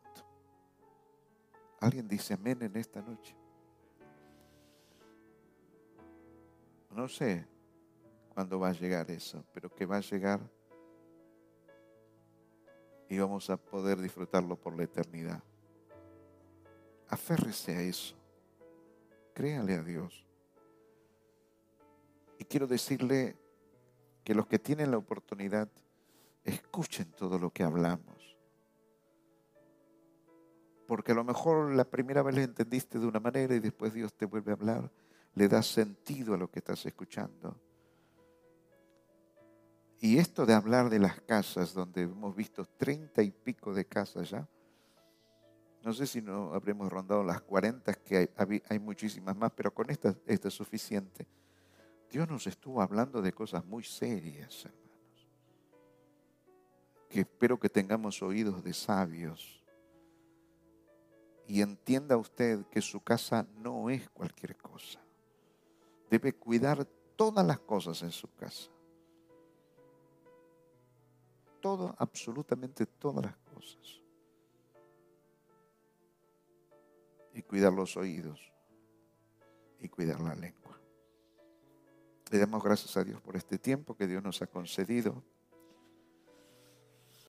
¿Alguien 1.80 2.08
dice 2.08 2.34
amén 2.34 2.62
en 2.62 2.76
esta 2.76 3.00
noche? 3.00 3.34
No 6.90 7.08
sé 7.08 7.46
cuándo 8.34 8.58
va 8.58 8.68
a 8.68 8.72
llegar 8.72 9.10
eso, 9.10 9.44
pero 9.52 9.68
que 9.72 9.86
va 9.86 9.98
a 9.98 10.00
llegar 10.00 10.40
y 13.08 13.18
vamos 13.18 13.48
a 13.48 13.56
poder 13.56 14.00
disfrutarlo 14.00 14.56
por 14.56 14.76
la 14.76 14.84
eternidad. 14.84 15.42
Aférrese 17.08 17.76
a 17.76 17.80
eso. 17.80 18.14
Créale 19.32 19.74
a 19.74 19.82
Dios. 19.82 20.26
Y 22.38 22.44
quiero 22.44 22.66
decirle 22.66 23.36
que 24.24 24.34
los 24.34 24.46
que 24.46 24.58
tienen 24.58 24.90
la 24.90 24.98
oportunidad, 24.98 25.68
escuchen 26.44 27.10
todo 27.12 27.38
lo 27.38 27.50
que 27.50 27.62
hablamos. 27.62 28.17
Porque 30.88 31.12
a 31.12 31.14
lo 31.14 31.22
mejor 31.22 31.72
la 31.72 31.84
primera 31.84 32.24
vez 32.24 32.34
le 32.34 32.42
entendiste 32.42 32.98
de 32.98 33.06
una 33.06 33.20
manera 33.20 33.54
y 33.54 33.60
después 33.60 33.94
Dios 33.94 34.12
te 34.14 34.26
vuelve 34.26 34.50
a 34.50 34.54
hablar 34.54 34.90
le 35.38 35.48
da 35.48 35.62
sentido 35.62 36.34
a 36.34 36.36
lo 36.36 36.50
que 36.50 36.58
estás 36.58 36.84
escuchando. 36.84 37.56
Y 40.00 40.18
esto 40.18 40.44
de 40.44 40.52
hablar 40.52 40.90
de 40.90 40.98
las 40.98 41.20
casas, 41.20 41.72
donde 41.74 42.02
hemos 42.02 42.34
visto 42.34 42.64
treinta 42.64 43.22
y 43.22 43.30
pico 43.30 43.72
de 43.72 43.84
casas 43.84 44.30
ya, 44.30 44.48
no 45.84 45.92
sé 45.92 46.08
si 46.08 46.20
no 46.20 46.52
habremos 46.54 46.90
rondado 46.90 47.22
las 47.22 47.40
cuarenta, 47.40 47.94
que 47.94 48.28
hay, 48.36 48.62
hay, 48.68 48.78
muchísimas 48.80 49.36
más, 49.36 49.52
pero 49.52 49.72
con 49.72 49.88
esta, 49.90 50.14
esta 50.26 50.48
es 50.48 50.54
suficiente. 50.54 51.26
Dios 52.10 52.28
nos 52.28 52.46
estuvo 52.48 52.82
hablando 52.82 53.22
de 53.22 53.32
cosas 53.32 53.64
muy 53.64 53.84
serias, 53.84 54.64
hermanos. 54.64 55.28
Que 57.08 57.20
espero 57.20 57.58
que 57.58 57.68
tengamos 57.68 58.22
oídos 58.22 58.62
de 58.62 58.74
sabios. 58.74 59.57
Y 61.48 61.62
entienda 61.62 62.16
usted 62.16 62.64
que 62.66 62.80
su 62.80 63.00
casa 63.00 63.44
no 63.56 63.90
es 63.90 64.08
cualquier 64.10 64.56
cosa 64.56 65.00
debe 66.10 66.32
cuidar 66.32 66.84
todas 67.16 67.46
las 67.46 67.58
cosas 67.60 68.02
en 68.02 68.10
su 68.10 68.32
casa. 68.34 68.70
Todo, 71.60 71.94
absolutamente 71.98 72.86
todas 72.86 73.24
las 73.24 73.36
cosas. 73.36 74.02
Y 77.34 77.42
cuidar 77.42 77.72
los 77.72 77.96
oídos. 77.96 78.52
Y 79.80 79.88
cuidar 79.88 80.20
la 80.20 80.34
lengua. 80.34 80.78
Le 82.30 82.38
damos 82.38 82.62
gracias 82.62 82.96
a 82.96 83.04
Dios 83.04 83.20
por 83.20 83.36
este 83.36 83.58
tiempo 83.58 83.96
que 83.96 84.06
Dios 84.06 84.22
nos 84.22 84.40
ha 84.42 84.46
concedido. 84.46 85.22